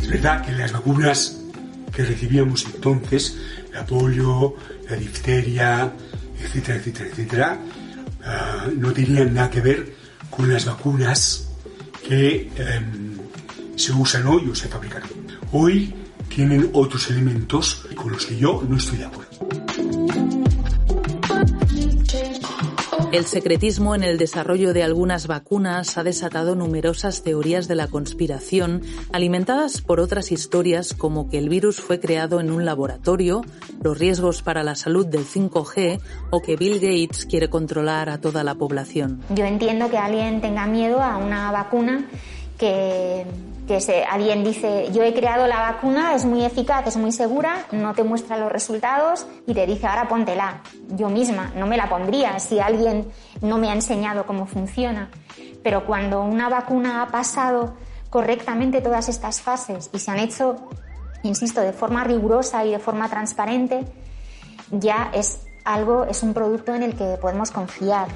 Es 0.00 0.08
verdad 0.08 0.44
que 0.44 0.50
las 0.52 0.72
vacunas 0.72 1.40
que 1.94 2.04
recibíamos 2.04 2.66
entonces, 2.66 3.36
la 3.72 3.86
polio, 3.86 4.56
la 4.90 4.96
difteria, 4.96 5.92
etcétera, 6.42 6.78
etcétera, 6.78 7.10
etcétera, 7.10 7.60
ah, 8.24 8.66
no 8.76 8.92
tenían 8.92 9.34
nada 9.34 9.50
que 9.50 9.60
ver 9.60 9.94
con 10.30 10.52
las 10.52 10.64
vacunas 10.64 11.48
que 12.08 12.50
em, 12.56 13.18
se 13.76 13.92
usan 13.92 14.26
hoy 14.26 14.48
o 14.50 14.54
se 14.56 14.66
fabrican 14.66 15.04
hoy 15.04 15.21
tienen 16.34 16.70
otros 16.72 17.10
elementos 17.10 17.86
con 17.94 18.12
los 18.12 18.24
que 18.24 18.36
yo 18.36 18.62
no 18.66 18.76
estoy 18.76 18.98
de 18.98 19.04
acuerdo. 19.04 19.32
El 23.12 23.26
secretismo 23.26 23.94
en 23.94 24.02
el 24.02 24.16
desarrollo 24.16 24.72
de 24.72 24.82
algunas 24.82 25.26
vacunas 25.26 25.98
ha 25.98 26.02
desatado 26.02 26.54
numerosas 26.54 27.22
teorías 27.22 27.68
de 27.68 27.74
la 27.74 27.86
conspiración 27.88 28.80
alimentadas 29.12 29.82
por 29.82 30.00
otras 30.00 30.32
historias 30.32 30.94
como 30.94 31.28
que 31.28 31.36
el 31.36 31.50
virus 31.50 31.78
fue 31.78 32.00
creado 32.00 32.40
en 32.40 32.50
un 32.50 32.64
laboratorio, 32.64 33.42
los 33.82 33.98
riesgos 33.98 34.40
para 34.40 34.62
la 34.62 34.74
salud 34.74 35.04
del 35.06 35.26
5G 35.26 36.00
o 36.30 36.40
que 36.40 36.56
Bill 36.56 36.76
Gates 36.76 37.26
quiere 37.26 37.50
controlar 37.50 38.08
a 38.08 38.16
toda 38.16 38.42
la 38.42 38.54
población. 38.54 39.20
Yo 39.34 39.44
entiendo 39.44 39.90
que 39.90 39.98
alguien 39.98 40.40
tenga 40.40 40.66
miedo 40.66 41.02
a 41.02 41.18
una 41.18 41.52
vacuna 41.52 42.06
que 42.56 43.26
que 43.66 43.80
se, 43.80 44.02
alguien 44.04 44.42
dice, 44.42 44.90
yo 44.92 45.02
he 45.02 45.14
creado 45.14 45.46
la 45.46 45.60
vacuna, 45.60 46.14
es 46.14 46.24
muy 46.24 46.44
eficaz, 46.44 46.86
es 46.86 46.96
muy 46.96 47.12
segura, 47.12 47.66
no 47.70 47.94
te 47.94 48.02
muestra 48.02 48.36
los 48.36 48.50
resultados 48.50 49.26
y 49.46 49.54
te 49.54 49.66
dice, 49.66 49.86
ahora 49.86 50.08
póntela. 50.08 50.62
Yo 50.88 51.08
misma 51.08 51.52
no 51.54 51.66
me 51.66 51.76
la 51.76 51.88
pondría 51.88 52.38
si 52.38 52.58
alguien 52.58 53.10
no 53.40 53.58
me 53.58 53.70
ha 53.70 53.74
enseñado 53.74 54.26
cómo 54.26 54.46
funciona. 54.46 55.10
Pero 55.62 55.86
cuando 55.86 56.22
una 56.22 56.48
vacuna 56.48 57.02
ha 57.02 57.06
pasado 57.08 57.74
correctamente 58.10 58.80
todas 58.80 59.08
estas 59.08 59.40
fases 59.40 59.90
y 59.92 59.98
se 59.98 60.10
han 60.10 60.18
hecho, 60.18 60.56
insisto, 61.22 61.60
de 61.60 61.72
forma 61.72 62.02
rigurosa 62.04 62.64
y 62.64 62.72
de 62.72 62.78
forma 62.78 63.08
transparente, 63.08 63.84
ya 64.70 65.10
es 65.14 65.40
algo, 65.64 66.04
es 66.04 66.22
un 66.22 66.34
producto 66.34 66.74
en 66.74 66.82
el 66.82 66.96
que 66.96 67.16
podemos 67.20 67.50
confiar. 67.52 68.08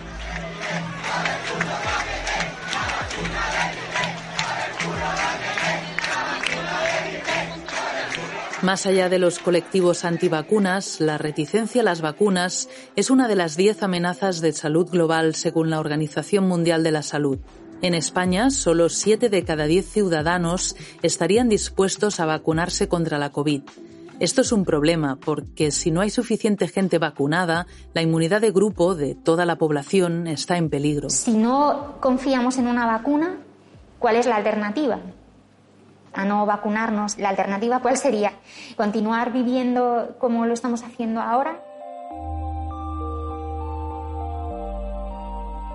Más 8.67 8.85
allá 8.85 9.09
de 9.09 9.21
los 9.21 9.39
colectivos 9.39 10.05
antivacunas, 10.05 11.01
la 11.01 11.19
reticencia 11.19 11.83
a 11.83 11.85
las 11.85 12.01
vacunas 12.01 12.69
es 12.97 13.11
una 13.11 13.29
de 13.29 13.37
las 13.37 13.57
diez 13.57 13.85
amenazas 13.85 14.41
de 14.41 14.53
salud 14.53 14.91
global 14.91 15.37
según 15.37 15.71
la 15.71 15.79
Organización 15.79 16.49
Mundial 16.49 16.83
de 16.83 16.91
la 16.91 17.03
Salud. 17.03 17.39
En 17.81 17.95
España, 17.95 18.51
solo 18.51 18.89
siete 18.89 19.29
de 19.29 19.45
cada 19.45 19.67
diez 19.67 19.89
ciudadanos 19.89 20.75
estarían 21.03 21.49
dispuestos 21.49 22.19
a 22.19 22.27
vacunarse 22.27 22.89
contra 22.89 23.19
la 23.19 23.31
COVID. 23.31 23.63
Esto 24.19 24.41
es 24.41 24.51
un 24.51 24.65
problema 24.65 25.15
porque 25.15 25.71
si 25.71 25.93
no 25.93 26.01
hay 26.01 26.11
suficiente 26.11 26.67
gente 26.67 26.99
vacunada, 26.99 27.69
la 27.95 28.03
inmunidad 28.03 28.41
de 28.41 28.51
grupo 28.51 28.97
de 28.97 29.15
toda 29.15 29.47
la 29.47 29.59
población 29.59 30.27
está 30.27 30.57
en 30.57 30.71
peligro. 30.71 31.09
Si 31.09 31.35
no 31.35 31.99
confiamos 32.01 32.59
en 32.59 32.67
una 32.67 32.85
vacuna, 32.85 33.37
¿cuál 34.01 34.17
es 34.17 34.27
la 34.27 34.35
alternativa? 34.35 34.99
A 36.17 36.25
no 36.25 36.47
vacunarnos, 36.47 37.19
la 37.19 37.29
alternativa 37.29 37.81
cuál 37.81 37.97
sería? 37.97 38.33
¿Continuar 38.77 39.33
viviendo 39.33 40.17
como 40.19 40.47
lo 40.47 40.55
estamos 40.55 40.83
haciendo 40.83 41.21
ahora? 41.21 41.61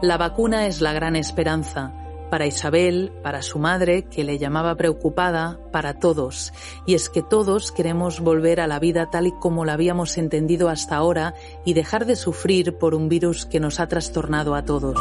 La 0.01 0.17
vacuna 0.17 0.65
es 0.65 0.81
la 0.81 0.93
gran 0.93 1.15
esperanza 1.15 1.93
para 2.31 2.47
Isabel, 2.47 3.11
para 3.21 3.41
su 3.41 3.59
madre, 3.59 4.05
que 4.05 4.23
le 4.23 4.39
llamaba 4.39 4.75
preocupada, 4.75 5.59
para 5.71 5.99
todos. 5.99 6.53
Y 6.87 6.95
es 6.95 7.09
que 7.09 7.21
todos 7.21 7.71
queremos 7.73 8.21
volver 8.21 8.61
a 8.61 8.67
la 8.67 8.79
vida 8.79 9.11
tal 9.11 9.27
y 9.27 9.31
como 9.33 9.65
la 9.65 9.73
habíamos 9.73 10.17
entendido 10.17 10.69
hasta 10.69 10.95
ahora 10.95 11.35
y 11.65 11.73
dejar 11.73 12.05
de 12.05 12.15
sufrir 12.15 12.77
por 12.77 12.95
un 12.95 13.09
virus 13.09 13.45
que 13.45 13.59
nos 13.59 13.79
ha 13.81 13.87
trastornado 13.87 14.55
a 14.55 14.63
todos 14.63 14.97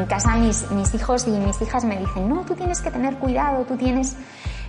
en 0.00 0.06
casa 0.06 0.36
mis, 0.36 0.70
mis 0.70 0.94
hijos 0.94 1.26
y 1.26 1.30
mis 1.30 1.60
hijas 1.62 1.84
me 1.84 1.98
dicen, 1.98 2.28
no, 2.28 2.44
tú 2.44 2.54
tienes 2.54 2.80
que 2.80 2.90
tener 2.90 3.16
cuidado, 3.16 3.64
tú 3.64 3.76
tienes 3.76 4.16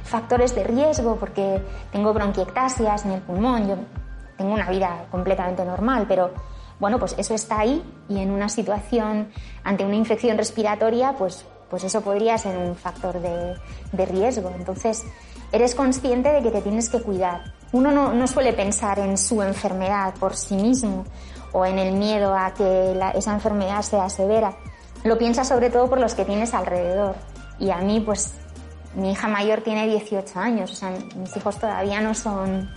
factores 0.04 0.54
de 0.56 0.64
riesgo 0.64 1.16
porque 1.16 1.62
tengo 1.92 2.14
bronquiectasias 2.14 3.06
en 3.06 3.12
el 3.12 3.22
pulmón, 3.22 3.68
yo 3.68 3.78
tengo 4.38 4.54
una 4.54 4.70
vida 4.70 5.06
completamente 5.12 5.64
normal, 5.64 6.06
pero 6.08 6.32
bueno, 6.80 6.98
pues 6.98 7.16
eso 7.18 7.34
está 7.36 7.60
ahí 7.60 7.84
y 8.10 8.20
en 8.20 8.32
una 8.32 8.50
situación 8.50 9.30
ante 9.64 9.86
una 9.86 9.96
infección 9.96 10.38
respiratoria, 10.38 11.14
pues, 11.14 11.46
pues 11.70 11.84
eso 11.84 12.02
podría 12.02 12.38
ser 12.38 12.58
un 12.58 12.76
factor 12.76 13.22
de, 13.22 13.56
de 13.92 14.06
riesgo. 14.06 14.52
Entonces, 14.56 15.06
eres 15.52 15.76
consciente 15.76 16.30
de 16.30 16.42
que 16.42 16.50
te 16.50 16.62
tienes 16.62 16.90
que 16.90 17.02
cuidar. 17.02 17.54
Uno 17.72 17.92
no, 17.92 18.14
no 18.14 18.28
suele 18.28 18.54
pensar 18.54 19.00
en 19.00 19.18
su 19.18 19.42
enfermedad 19.44 20.14
por 20.20 20.36
sí 20.36 20.56
mismo 20.56 21.06
o 21.54 21.66
en 21.66 21.78
el 21.78 21.94
miedo 21.94 22.36
a 22.36 22.54
que 22.54 23.00
esa 23.16 23.34
enfermedad 23.34 23.82
sea 23.82 24.10
severa, 24.10 24.58
lo 25.04 25.18
piensas 25.18 25.48
sobre 25.48 25.70
todo 25.70 25.90
por 25.90 26.00
los 26.00 26.14
que 26.14 26.26
tienes 26.26 26.54
alrededor. 26.54 27.16
Y 27.60 27.70
a 27.70 27.78
mí, 27.78 28.00
pues, 28.00 28.34
mi 28.96 29.12
hija 29.12 29.28
mayor 29.28 29.62
tiene 29.62 29.88
18 29.88 30.40
años, 30.40 30.72
o 30.72 30.76
sea, 30.76 30.94
mis 31.16 31.36
hijos 31.36 31.58
todavía 31.58 32.02
no 32.02 32.14
son, 32.14 32.70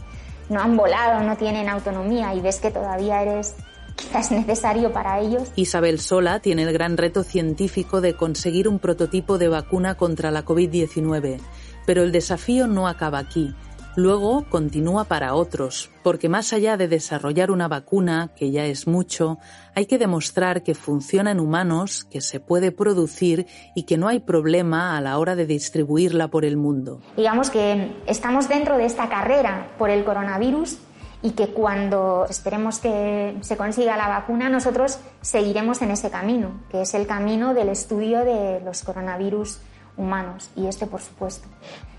no 0.48 0.60
han 0.60 0.76
volado, 0.76 1.22
no 1.22 1.36
tienen 1.36 1.68
autonomía 1.68 2.34
y 2.34 2.40
ves 2.40 2.60
que 2.60 2.70
todavía 2.70 3.22
eres 3.22 3.56
quizás 3.96 4.30
necesario 4.30 4.92
para 4.92 5.20
ellos. 5.20 5.50
Isabel 5.56 6.00
Sola 6.00 6.40
tiene 6.40 6.62
el 6.62 6.72
gran 6.72 6.96
reto 6.96 7.22
científico 7.22 8.00
de 8.00 8.14
conseguir 8.14 8.68
un 8.68 8.78
prototipo 8.78 9.38
de 9.38 9.48
vacuna 9.48 9.96
contra 9.96 10.30
la 10.30 10.44
COVID-19, 10.44 11.40
pero 11.86 12.02
el 12.02 12.12
desafío 12.12 12.66
no 12.66 12.88
acaba 12.88 13.18
aquí. 13.18 13.54
Luego 13.96 14.44
continúa 14.50 15.04
para 15.04 15.34
otros, 15.34 15.88
porque 16.02 16.28
más 16.28 16.52
allá 16.52 16.76
de 16.76 16.88
desarrollar 16.88 17.52
una 17.52 17.68
vacuna, 17.68 18.32
que 18.34 18.50
ya 18.50 18.64
es 18.64 18.88
mucho, 18.88 19.38
hay 19.76 19.86
que 19.86 19.98
demostrar 19.98 20.64
que 20.64 20.74
funciona 20.74 21.30
en 21.30 21.38
humanos, 21.38 22.02
que 22.02 22.20
se 22.20 22.40
puede 22.40 22.72
producir 22.72 23.46
y 23.76 23.84
que 23.84 23.96
no 23.96 24.08
hay 24.08 24.18
problema 24.18 24.96
a 24.96 25.00
la 25.00 25.16
hora 25.18 25.36
de 25.36 25.46
distribuirla 25.46 26.26
por 26.26 26.44
el 26.44 26.56
mundo. 26.56 27.02
Digamos 27.16 27.50
que 27.50 27.94
estamos 28.06 28.48
dentro 28.48 28.78
de 28.78 28.86
esta 28.86 29.08
carrera 29.08 29.68
por 29.78 29.90
el 29.90 30.04
coronavirus 30.04 30.76
y 31.22 31.30
que 31.30 31.54
cuando 31.54 32.26
esperemos 32.28 32.80
que 32.80 33.36
se 33.42 33.56
consiga 33.56 33.96
la 33.96 34.08
vacuna, 34.08 34.48
nosotros 34.48 34.98
seguiremos 35.20 35.82
en 35.82 35.92
ese 35.92 36.10
camino, 36.10 36.64
que 36.68 36.82
es 36.82 36.94
el 36.94 37.06
camino 37.06 37.54
del 37.54 37.68
estudio 37.68 38.24
de 38.24 38.60
los 38.64 38.82
coronavirus 38.82 39.60
humanos, 39.96 40.50
y 40.56 40.66
este 40.66 40.88
por 40.88 41.00
supuesto. 41.00 41.46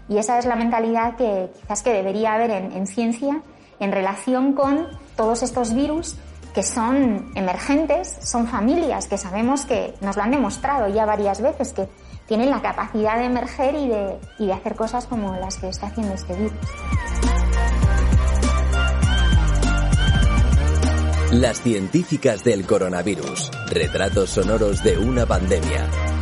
Y 0.08 0.18
esa 0.18 0.38
es 0.38 0.46
la 0.46 0.56
mentalidad 0.56 1.16
que 1.16 1.50
quizás 1.62 1.82
que 1.82 1.92
debería 1.92 2.34
haber 2.34 2.52
en, 2.52 2.88
ciencia 2.88 3.42
en 3.80 3.92
relación 3.92 4.54
con 4.54 4.88
todos 5.16 5.44
estos 5.44 5.74
virus 5.74 6.16
que 6.54 6.64
son 6.64 7.32
emergentes, 7.36 8.16
son 8.22 8.48
familias 8.48 9.08
que 9.08 9.18
sabemos 9.18 9.66
que 9.66 9.94
nos 10.02 10.16
lo 10.16 10.24
han 10.24 10.32
demostrado 10.32 10.88
ya 10.88 11.06
varias 11.06 11.42
veces, 11.42 11.74
que, 11.74 11.90
tienen 12.28 12.50
la 12.50 12.62
capacidad 12.62 13.20
de 13.20 13.26
emerger 13.26 13.76
y 13.76 13.88
de, 13.88 14.20
y 14.40 14.48
de 14.48 14.54
hacer 14.54 14.76
cosas 14.76 15.06
como 15.06 15.36
las 15.36 15.58
que 15.58 15.70
está 15.70 15.88
haciendo 15.88 16.16
este 16.16 16.34
virus. 16.34 16.54
Las 21.32 21.62
científicas 21.62 22.44
del 22.44 22.66
coronavirus. 22.66 23.52
Retratos 23.70 24.30
sonoros 24.30 24.82
de 24.84 24.98
una 24.98 25.26
pandemia. 25.26 26.15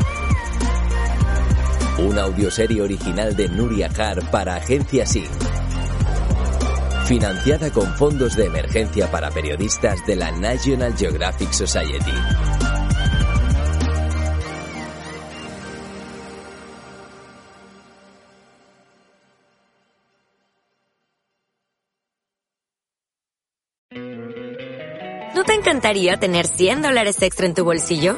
Una 2.04 2.24
audioserie 2.24 2.82
original 2.82 3.34
de 3.34 3.48
Nuria 3.48 3.90
Har 3.98 4.30
para 4.30 4.56
Agencia 4.56 5.06
SIG. 5.06 5.30
Financiada 7.06 7.72
con 7.72 7.94
fondos 7.96 8.36
de 8.36 8.46
emergencia 8.46 9.10
para 9.10 9.32
periodistas 9.32 10.06
de 10.06 10.18
la 10.18 10.30
National 10.32 10.98
Geographic 10.98 11.54
Society. 11.54 12.12
¿No 25.34 25.44
te 25.46 25.54
encantaría 25.54 26.18
tener 26.18 26.48
100 26.48 26.82
dólares 26.82 27.22
extra 27.22 27.46
en 27.46 27.54
tu 27.54 27.64
bolsillo? 27.64 28.18